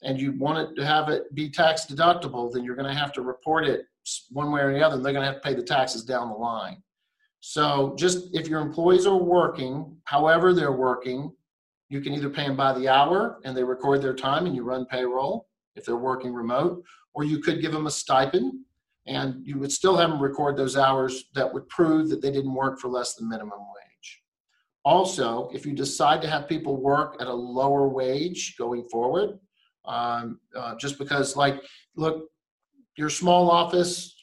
and 0.04 0.20
you 0.20 0.32
want 0.32 0.58
it 0.58 0.76
to 0.76 0.86
have 0.86 1.08
it 1.08 1.34
be 1.34 1.50
tax 1.50 1.86
deductible, 1.86 2.52
then 2.52 2.62
you're 2.64 2.76
going 2.76 2.88
to 2.88 2.98
have 2.98 3.12
to 3.12 3.22
report 3.22 3.64
it 3.64 3.86
one 4.30 4.52
way 4.52 4.60
or 4.60 4.72
the 4.72 4.84
other, 4.84 4.96
they're 4.96 5.12
going 5.12 5.24
to 5.24 5.32
have 5.32 5.42
to 5.42 5.48
pay 5.48 5.54
the 5.54 5.62
taxes 5.62 6.04
down 6.04 6.28
the 6.28 6.34
line. 6.34 6.82
So 7.40 7.94
just 7.98 8.34
if 8.34 8.48
your 8.48 8.60
employees 8.60 9.06
are 9.06 9.16
working, 9.16 9.96
however 10.04 10.52
they're 10.52 10.72
working, 10.72 11.32
you 11.88 12.00
can 12.00 12.12
either 12.14 12.30
pay 12.30 12.46
them 12.46 12.56
by 12.56 12.72
the 12.72 12.88
hour 12.88 13.38
and 13.44 13.56
they 13.56 13.64
record 13.64 14.02
their 14.02 14.14
time 14.14 14.46
and 14.46 14.54
you 14.54 14.62
run 14.62 14.86
payroll 14.86 15.48
if 15.74 15.84
they're 15.84 15.96
working 15.96 16.32
remote, 16.32 16.82
or 17.14 17.24
you 17.24 17.38
could 17.38 17.60
give 17.60 17.72
them 17.72 17.86
a 17.86 17.90
stipend 17.90 18.52
and 19.06 19.46
you 19.46 19.58
would 19.58 19.72
still 19.72 19.96
have 19.96 20.10
them 20.10 20.22
record 20.22 20.56
those 20.56 20.76
hours 20.76 21.24
that 21.34 21.52
would 21.52 21.68
prove 21.68 22.08
that 22.08 22.22
they 22.22 22.30
didn't 22.30 22.54
work 22.54 22.78
for 22.78 22.88
less 22.88 23.14
than 23.14 23.28
minimum 23.28 23.58
wage. 23.58 24.22
Also, 24.84 25.50
if 25.52 25.66
you 25.66 25.72
decide 25.72 26.22
to 26.22 26.28
have 26.28 26.48
people 26.48 26.76
work 26.76 27.16
at 27.20 27.26
a 27.26 27.32
lower 27.32 27.88
wage 27.88 28.56
going 28.58 28.84
forward, 28.90 29.38
um, 29.86 30.40
uh, 30.56 30.74
just 30.76 30.98
because, 30.98 31.36
like, 31.36 31.62
look, 31.96 32.28
your 32.96 33.10
small 33.10 33.50
office, 33.50 34.14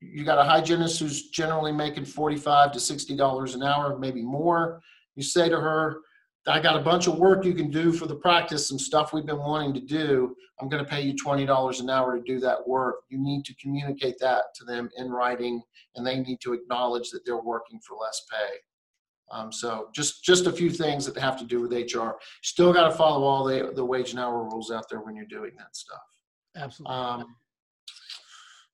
you 0.00 0.24
got 0.24 0.38
a 0.38 0.44
hygienist 0.44 1.00
who's 1.00 1.30
generally 1.30 1.72
making 1.72 2.04
45 2.04 2.72
to 2.72 2.80
60 2.80 3.16
dollars 3.16 3.54
an 3.54 3.62
hour, 3.62 3.98
maybe 3.98 4.22
more. 4.22 4.80
You 5.16 5.22
say 5.22 5.48
to 5.48 5.60
her, 5.60 6.00
I 6.46 6.60
got 6.60 6.76
a 6.76 6.82
bunch 6.82 7.08
of 7.08 7.18
work 7.18 7.44
you 7.44 7.52
can 7.52 7.70
do 7.70 7.92
for 7.92 8.06
the 8.06 8.14
practice, 8.14 8.68
some 8.68 8.78
stuff 8.78 9.12
we've 9.12 9.26
been 9.26 9.38
wanting 9.38 9.74
to 9.74 9.80
do. 9.80 10.34
I'm 10.60 10.68
going 10.68 10.82
to 10.82 10.90
pay 10.90 11.02
you 11.02 11.14
$20 11.14 11.80
an 11.80 11.90
hour 11.90 12.16
to 12.16 12.22
do 12.22 12.40
that 12.40 12.66
work. 12.66 12.96
You 13.10 13.18
need 13.18 13.44
to 13.44 13.54
communicate 13.56 14.18
that 14.20 14.44
to 14.56 14.64
them 14.64 14.88
in 14.96 15.10
writing, 15.10 15.62
and 15.94 16.06
they 16.06 16.20
need 16.20 16.40
to 16.42 16.54
acknowledge 16.54 17.10
that 17.10 17.24
they're 17.26 17.42
working 17.42 17.80
for 17.86 17.96
less 17.96 18.24
pay. 18.30 18.56
Um, 19.30 19.52
so 19.52 19.88
just 19.94 20.24
just 20.24 20.46
a 20.46 20.52
few 20.52 20.70
things 20.70 21.06
that 21.06 21.16
have 21.18 21.38
to 21.38 21.44
do 21.44 21.60
with 21.60 21.72
HR. 21.72 22.12
Still 22.42 22.72
got 22.72 22.88
to 22.88 22.94
follow 22.94 23.26
all 23.26 23.44
the 23.44 23.72
the 23.74 23.84
wage 23.84 24.10
and 24.10 24.20
hour 24.20 24.44
rules 24.44 24.70
out 24.70 24.88
there 24.88 25.00
when 25.00 25.16
you're 25.16 25.26
doing 25.26 25.52
that 25.58 25.76
stuff. 25.76 26.02
Absolutely. 26.56 26.96
Um, 26.96 27.36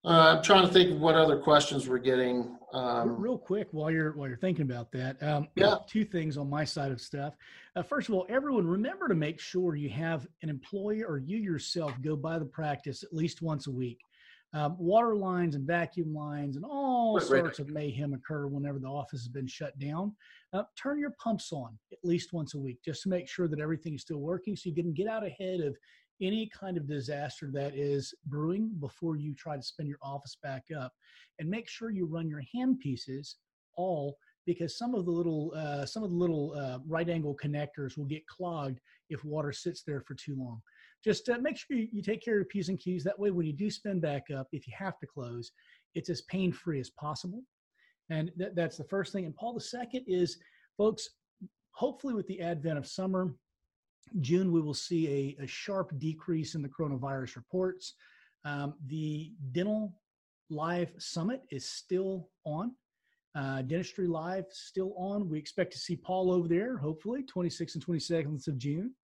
uh, 0.05 0.37
I'm 0.37 0.43
trying 0.43 0.67
to 0.67 0.73
think 0.73 0.91
of 0.91 1.01
what 1.01 1.15
other 1.15 1.39
questions 1.39 1.89
we're 1.89 1.97
getting. 1.97 2.59
Um, 2.75 3.19
Real 3.19 3.39
quick, 3.39 3.69
while 3.71 3.91
you're 3.91 4.13
while 4.13 4.29
you're 4.29 4.37
thinking 4.37 4.63
about 4.63 4.93
that, 4.93 5.23
um, 5.23 5.49
yeah. 5.57 5.77
Two 5.89 6.05
things 6.05 6.37
on 6.37 6.51
my 6.51 6.65
side 6.65 6.93
of 6.93 7.01
stuff. 7.01 7.35
Uh, 7.75 7.83
first 7.83 8.09
of 8.09 8.15
all, 8.15 8.27
everyone 8.29 8.67
remember 8.67 9.09
to 9.09 9.15
make 9.15 9.41
sure 9.41 9.77
you 9.77 9.89
have 9.89 10.27
an 10.43 10.51
employee 10.51 11.03
or 11.03 11.19
you 11.19 11.39
yourself 11.39 11.93
go 12.03 12.17
by 12.17 12.39
the 12.39 12.45
practice 12.45 13.03
at 13.03 13.15
least 13.15 13.41
once 13.41 13.67
a 13.67 13.71
week. 13.71 13.99
Um, 14.55 14.77
water 14.79 15.17
lines 15.17 15.57
and 15.57 15.67
vacuum 15.67 16.15
lines 16.15 16.55
and 16.55 16.65
all 16.65 17.17
right, 17.17 17.27
sorts 17.27 17.59
right. 17.59 17.69
of 17.69 17.75
mayhem 17.75 18.15
occur 18.15 18.47
whenever 18.47 18.79
the 18.79 18.87
office 18.87 19.21
has 19.23 19.29
been 19.29 19.49
shut 19.49 19.77
down. 19.81 20.15
Uh, 20.53 20.63
turn 20.81 21.01
your 21.01 21.13
pumps 21.23 21.53
on 21.53 21.77
at 21.93 21.99
least 22.05 22.33
once 22.33 22.55
a 22.55 22.59
week 22.59 22.79
just 22.85 23.03
to 23.03 23.09
make 23.09 23.29
sure 23.29 23.49
that 23.49 23.59
everything 23.59 23.95
is 23.95 24.03
still 24.03 24.21
working 24.21 24.55
so 24.55 24.69
you 24.69 24.75
can 24.75 24.95
get 24.95 25.09
out 25.09 25.27
ahead 25.27 25.61
of 25.61 25.77
any 26.23 26.49
kind 26.57 26.77
of 26.77 26.87
disaster 26.87 27.51
that 27.53 27.75
is 27.75 28.15
brewing 28.27 28.71
before 28.79 29.17
you 29.17 29.35
try 29.35 29.57
to 29.57 29.63
spin 29.63 29.89
your 29.89 29.99
office 30.03 30.37
back 30.41 30.63
up 30.79 30.93
and 31.41 31.51
make 31.51 31.69
sure 31.69 31.91
you 31.91 32.07
run 32.07 32.29
your 32.29 32.43
hand 32.55 32.79
pieces 32.79 33.37
all 33.77 34.17
because 34.47 34.79
some 34.79 34.95
of 34.95 35.05
the 35.05 35.11
little 35.11 35.53
uh, 35.57 35.85
some 35.85 36.05
of 36.05 36.11
the 36.11 36.17
little 36.17 36.55
uh, 36.57 36.79
right 36.87 37.09
angle 37.09 37.37
connectors 37.43 37.99
will 37.99 38.05
get 38.05 38.25
clogged 38.29 38.79
if 39.11 39.25
water 39.25 39.53
sits 39.53 39.83
there 39.83 40.01
for 40.01 40.15
too 40.15 40.37
long 40.37 40.61
just 41.05 41.29
uh, 41.29 41.39
make 41.41 41.57
sure 41.57 41.77
you, 41.77 42.03
take 42.03 42.25
care 42.25 42.35
of 42.35 42.39
your 42.39 42.45
p's 42.47 42.69
and 42.69 42.81
q's 42.81 43.05
that 43.05 43.19
way 43.19 43.31
when 43.31 43.47
you 43.47 43.53
do 43.53 43.71
spin 43.71 44.01
back 44.01 44.25
up 44.37 44.49
if 44.53 44.67
you 44.67 44.73
have 44.77 44.99
to 44.99 45.07
close 45.07 45.53
it's 45.95 46.11
as 46.11 46.23
pain 46.23 46.53
free 46.53 46.81
as 46.81 46.91
possible 46.91 47.43
and 48.11 48.31
th- 48.39 48.53
that's 48.55 48.77
the 48.77 48.85
first 48.85 49.13
thing 49.13 49.25
and 49.25 49.37
paul 49.37 49.55
the 49.55 49.61
second 49.61 50.05
is 50.07 50.39
folks 50.77 51.09
hopefully 51.73 52.15
with 52.15 52.27
the 52.27 52.41
advent 52.41 52.79
of 52.79 52.87
summer 52.87 53.35
June, 54.21 54.53
we 54.53 54.61
will 54.61 54.75
see 54.75 55.37
a, 55.41 55.43
a 55.43 55.47
sharp 55.47 55.97
decrease 55.99 56.55
in 56.55 56.63
the 56.63 56.69
coronavirus 56.69 57.37
reports. 57.37 57.95
Um, 58.45 58.75
the 58.87 59.33
Dental 59.53 59.95
Live 60.51 60.93
Summit 60.99 61.43
is 61.51 61.65
still 61.65 62.29
on. 62.45 62.73
Uh, 63.35 63.63
Dentistry 63.63 64.07
Live 64.07 64.45
still 64.51 64.95
on. 64.97 65.29
We 65.29 65.39
expect 65.39 65.73
to 65.73 65.79
see 65.79 65.97
Paul 65.97 66.31
over 66.31 66.47
there, 66.47 66.77
hopefully, 66.77 67.25
26th 67.25 67.75
and 67.75 67.85
22nd 67.85 68.47
of 68.47 68.59
June. 68.59 68.95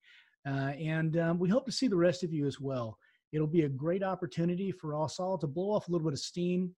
Uh, 0.46 0.72
and 0.78 1.18
um, 1.18 1.38
we 1.38 1.48
hope 1.48 1.66
to 1.66 1.72
see 1.72 1.88
the 1.88 1.96
rest 1.96 2.22
of 2.24 2.32
you 2.32 2.46
as 2.46 2.60
well. 2.60 2.96
It'll 3.32 3.46
be 3.46 3.62
a 3.62 3.68
great 3.68 4.02
opportunity 4.02 4.72
for 4.72 5.00
us 5.00 5.20
all 5.20 5.38
to 5.38 5.46
blow 5.46 5.70
off 5.70 5.88
a 5.88 5.92
little 5.92 6.06
bit 6.06 6.14
of 6.14 6.20
steam 6.20 6.74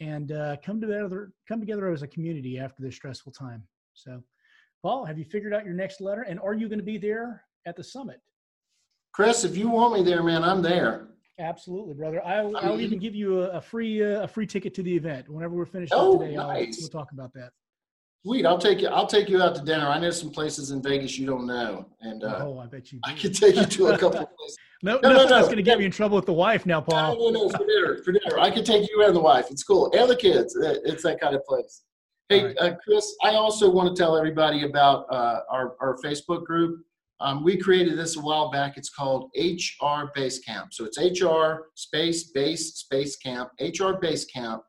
and 0.00 0.32
uh, 0.32 0.56
come 0.64 0.80
together, 0.80 1.32
come 1.46 1.60
together 1.60 1.90
as 1.90 2.02
a 2.02 2.08
community 2.08 2.58
after 2.58 2.82
this 2.82 2.96
stressful 2.96 3.32
time. 3.32 3.62
So, 3.94 4.22
Paul, 4.82 5.04
have 5.04 5.18
you 5.18 5.24
figured 5.24 5.54
out 5.54 5.64
your 5.64 5.74
next 5.74 6.00
letter? 6.00 6.22
And 6.22 6.40
are 6.40 6.54
you 6.54 6.68
going 6.68 6.80
to 6.80 6.84
be 6.84 6.98
there 6.98 7.44
at 7.66 7.76
the 7.76 7.84
summit. 7.84 8.20
Chris, 9.12 9.44
if 9.44 9.56
you 9.56 9.68
want 9.68 9.94
me 9.94 10.02
there, 10.02 10.22
man, 10.22 10.42
I'm 10.42 10.62
there. 10.62 11.08
Absolutely, 11.38 11.94
brother. 11.94 12.24
I'll, 12.24 12.56
I 12.56 12.68
will 12.68 12.80
even 12.80 12.98
give 12.98 13.14
you 13.14 13.42
a, 13.42 13.50
a 13.50 13.60
free 13.60 14.02
uh, 14.02 14.22
a 14.22 14.28
free 14.28 14.46
ticket 14.46 14.74
to 14.74 14.82
the 14.82 14.94
event 14.94 15.28
whenever 15.28 15.54
we're 15.54 15.66
finished 15.66 15.92
oh, 15.94 16.18
today. 16.18 16.36
Nice. 16.36 16.78
we'll 16.80 16.88
talk 16.88 17.12
about 17.12 17.32
that. 17.34 17.50
Sweet, 18.24 18.46
I'll 18.46 18.58
take 18.58 18.80
you. 18.80 18.88
I'll 18.88 19.06
take 19.06 19.28
you 19.28 19.42
out 19.42 19.56
to 19.56 19.62
dinner. 19.62 19.88
I 19.88 19.98
know 19.98 20.10
some 20.12 20.30
places 20.30 20.70
in 20.70 20.80
Vegas 20.80 21.18
you 21.18 21.26
don't 21.26 21.44
know, 21.44 21.86
and 22.02 22.22
uh, 22.22 22.38
oh, 22.42 22.58
I 22.60 22.66
bet 22.66 22.92
you. 22.92 23.00
Do. 23.00 23.10
I 23.10 23.14
can 23.14 23.32
take 23.32 23.56
you 23.56 23.66
to 23.66 23.86
a 23.88 23.98
couple 23.98 24.10
places. 24.38 24.56
no, 24.80 25.00
no, 25.02 25.08
no, 25.08 25.16
no, 25.16 25.28
that's 25.28 25.46
going 25.46 25.56
to 25.56 25.62
get 25.62 25.78
me 25.78 25.86
in 25.86 25.90
trouble 25.90 26.14
with 26.14 26.26
the 26.26 26.32
wife 26.32 26.64
now, 26.64 26.80
Paul. 26.80 27.16
No, 27.16 27.30
no, 27.30 27.42
no, 27.42 27.48
for 27.48 27.66
dinner, 27.66 27.98
for 28.04 28.12
dinner. 28.12 28.38
I 28.38 28.50
can 28.52 28.62
take 28.62 28.88
you 28.88 29.04
and 29.04 29.16
the 29.16 29.20
wife. 29.20 29.46
It's 29.50 29.64
cool, 29.64 29.90
and 29.92 30.08
the 30.08 30.14
kids. 30.14 30.56
It's 30.56 31.02
that 31.02 31.20
kind 31.20 31.34
of 31.34 31.44
place. 31.44 31.82
Hey, 32.28 32.44
right. 32.44 32.56
uh, 32.60 32.74
Chris, 32.84 33.12
I 33.24 33.34
also 33.34 33.68
want 33.68 33.94
to 33.94 34.00
tell 34.00 34.16
everybody 34.16 34.64
about 34.64 35.06
uh, 35.10 35.40
our 35.50 35.74
our 35.80 35.96
Facebook 35.98 36.44
group. 36.44 36.80
Um, 37.18 37.42
we 37.42 37.56
created 37.56 37.98
this 37.98 38.16
a 38.16 38.20
while 38.20 38.52
back. 38.52 38.76
It's 38.76 38.90
called 38.90 39.30
HR 39.36 40.10
Base 40.14 40.38
Camp. 40.38 40.72
So 40.72 40.84
it's 40.84 40.98
HR 40.98 41.70
space 41.74 42.30
base 42.30 42.74
space 42.74 43.16
camp, 43.16 43.50
HR 43.60 43.94
Base 44.00 44.24
Camp. 44.26 44.62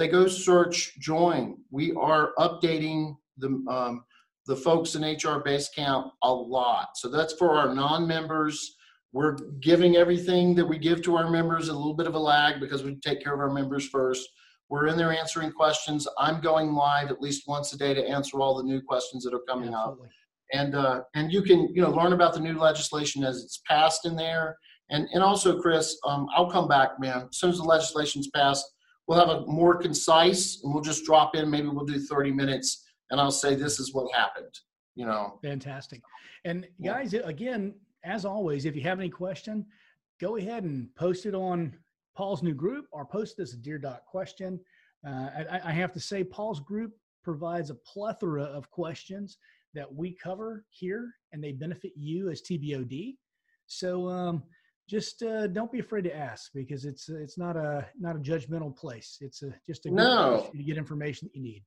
They 0.00 0.08
go 0.08 0.26
search 0.28 0.98
join. 0.98 1.58
We 1.70 1.92
are 1.92 2.32
updating 2.38 3.16
the 3.36 3.48
um, 3.68 4.02
the 4.46 4.56
folks 4.56 4.94
in 4.94 5.02
HR 5.02 5.40
Base 5.40 5.68
Camp 5.68 6.06
a 6.22 6.32
lot. 6.32 6.96
So 6.96 7.10
that's 7.10 7.34
for 7.34 7.50
our 7.50 7.74
non-members. 7.74 8.76
We're 9.12 9.36
giving 9.60 9.96
everything 9.96 10.54
that 10.54 10.64
we 10.64 10.78
give 10.78 11.02
to 11.02 11.16
our 11.16 11.28
members 11.28 11.68
a 11.68 11.74
little 11.74 11.92
bit 11.92 12.06
of 12.06 12.14
a 12.14 12.18
lag 12.18 12.60
because 12.60 12.82
we 12.82 12.96
take 12.96 13.22
care 13.22 13.34
of 13.34 13.40
our 13.40 13.52
members 13.52 13.86
first. 13.90 14.26
We're 14.70 14.86
in 14.86 14.96
there 14.96 15.12
answering 15.12 15.52
questions. 15.52 16.08
I'm 16.18 16.40
going 16.40 16.72
live 16.72 17.10
at 17.10 17.20
least 17.20 17.46
once 17.46 17.74
a 17.74 17.76
day 17.76 17.92
to 17.92 18.02
answer 18.02 18.40
all 18.40 18.56
the 18.56 18.64
new 18.64 18.80
questions 18.80 19.22
that 19.24 19.34
are 19.34 19.42
coming 19.46 19.74
Absolutely. 19.74 20.06
up 20.06 20.12
and 20.54 20.74
uh, 20.74 21.00
and 21.14 21.30
you 21.30 21.42
can 21.42 21.68
you 21.74 21.82
know 21.82 21.90
learn 21.90 22.14
about 22.14 22.32
the 22.32 22.40
new 22.40 22.58
legislation 22.58 23.22
as 23.22 23.44
it's 23.44 23.60
passed 23.68 24.06
in 24.06 24.16
there. 24.16 24.56
And 24.88 25.08
and 25.12 25.22
also, 25.22 25.60
Chris, 25.60 25.94
um, 26.06 26.26
I'll 26.34 26.50
come 26.50 26.68
back, 26.68 26.98
man. 26.98 27.28
As 27.30 27.36
soon 27.36 27.50
as 27.50 27.58
the 27.58 27.64
legislation's 27.64 28.30
passed, 28.34 28.64
we'll 29.10 29.18
have 29.18 29.28
a 29.28 29.44
more 29.46 29.74
concise, 29.74 30.60
and 30.62 30.72
we'll 30.72 30.84
just 30.84 31.04
drop 31.04 31.34
in. 31.34 31.50
Maybe 31.50 31.66
we'll 31.66 31.84
do 31.84 31.98
30 31.98 32.30
minutes 32.30 32.84
and 33.10 33.20
I'll 33.20 33.32
say 33.32 33.56
this 33.56 33.80
is 33.80 33.92
what 33.92 34.14
happened. 34.14 34.56
You 34.94 35.04
know, 35.04 35.40
fantastic. 35.42 36.00
And 36.44 36.64
guys, 36.82 37.12
again, 37.12 37.74
as 38.04 38.24
always, 38.24 38.66
if 38.66 38.76
you 38.76 38.82
have 38.82 39.00
any 39.00 39.08
question, 39.08 39.66
go 40.20 40.36
ahead 40.36 40.62
and 40.62 40.94
post 40.94 41.26
it 41.26 41.34
on 41.34 41.74
Paul's 42.16 42.44
new 42.44 42.54
group 42.54 42.86
or 42.92 43.04
post 43.04 43.36
this 43.36 43.52
Dear 43.52 43.78
Doc 43.78 44.06
question. 44.06 44.60
Uh, 45.04 45.30
I, 45.50 45.60
I 45.64 45.72
have 45.72 45.92
to 45.94 46.00
say, 46.00 46.22
Paul's 46.22 46.60
group 46.60 46.92
provides 47.24 47.70
a 47.70 47.74
plethora 47.74 48.44
of 48.44 48.70
questions 48.70 49.38
that 49.74 49.92
we 49.92 50.16
cover 50.22 50.64
here, 50.70 51.12
and 51.32 51.42
they 51.42 51.50
benefit 51.50 51.92
you 51.96 52.30
as 52.30 52.42
TBOD. 52.42 53.16
So 53.66 54.08
um, 54.08 54.44
just 54.90 55.22
uh, 55.22 55.46
don't 55.46 55.70
be 55.70 55.78
afraid 55.78 56.02
to 56.02 56.14
ask 56.14 56.50
because 56.52 56.84
it's 56.84 57.08
it's 57.08 57.38
not 57.38 57.56
a 57.56 57.86
not 57.98 58.16
a 58.16 58.18
judgmental 58.18 58.76
place. 58.76 59.18
It's 59.20 59.42
a 59.42 59.54
just 59.66 59.86
a 59.86 59.90
no. 59.90 60.50
to 60.52 60.62
get 60.62 60.76
information 60.76 61.28
that 61.28 61.38
you 61.38 61.42
need. 61.42 61.64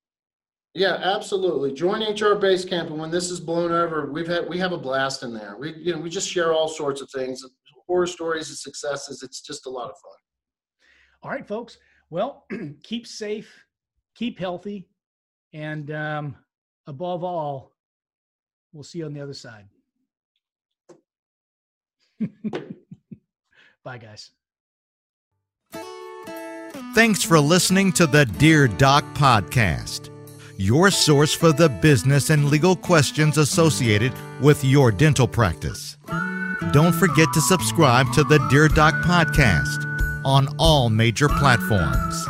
Yeah, 0.74 0.96
absolutely. 0.96 1.72
Join 1.72 2.02
HR 2.02 2.36
Basecamp, 2.36 2.88
and 2.88 2.98
when 2.98 3.12
this 3.12 3.30
is 3.30 3.40
blown 3.40 3.72
over, 3.72 4.12
we've 4.12 4.28
had 4.28 4.50
we 4.50 4.58
have 4.58 4.74
a 4.74 4.78
blast 4.78 5.24
in 5.24 5.34
there. 5.34 5.56
We 5.58 5.74
you 5.76 5.94
know 5.94 6.02
we 6.02 6.10
just 6.10 6.30
share 6.30 6.52
all 6.52 6.68
sorts 6.68 7.00
of 7.02 7.10
things, 7.12 7.46
horror 7.88 8.08
stories 8.08 8.50
and 8.50 8.58
successes. 8.58 9.24
It's 9.24 9.42
just 9.42 9.68
a 9.68 9.70
lot 9.70 9.90
of 9.90 9.96
fun. 9.98 10.18
All 11.22 11.32
right, 11.32 11.48
folks. 11.48 11.78
Well, 12.10 12.46
keep 12.84 13.08
safe, 13.08 13.64
keep 14.16 14.38
healthy, 14.38 14.90
and 15.54 15.90
um, 15.92 16.36
above 16.88 17.24
all, 17.24 17.72
we'll 18.74 18.84
see 18.84 19.00
you 19.00 19.06
on 19.06 19.14
the 19.14 19.22
other 19.22 19.34
side. 19.34 19.70
Bye, 23.84 23.98
guys. 23.98 24.32
Thanks 26.96 27.24
for 27.24 27.40
listening 27.40 27.92
to 27.94 28.06
the 28.06 28.26
Dear 28.26 28.68
Doc 28.68 29.04
podcast, 29.16 30.10
your 30.58 30.92
source 30.92 31.34
for 31.34 31.52
the 31.52 31.70
business 31.70 32.30
and 32.30 32.50
legal 32.50 32.76
questions 32.76 33.38
associated 33.38 34.14
with 34.42 34.64
your 34.64 34.92
dental 34.92 35.28
practice. 35.28 35.98
Don't 36.72 36.94
forget 36.94 37.28
to 37.34 37.42
subscribe 37.42 38.12
to 38.14 38.24
the 38.24 38.38
Dear 38.50 38.68
Doc 38.68 38.94
podcast 39.04 39.90
on 40.24 40.48
all 40.58 40.90
major 40.90 41.28
platforms. 41.28 42.26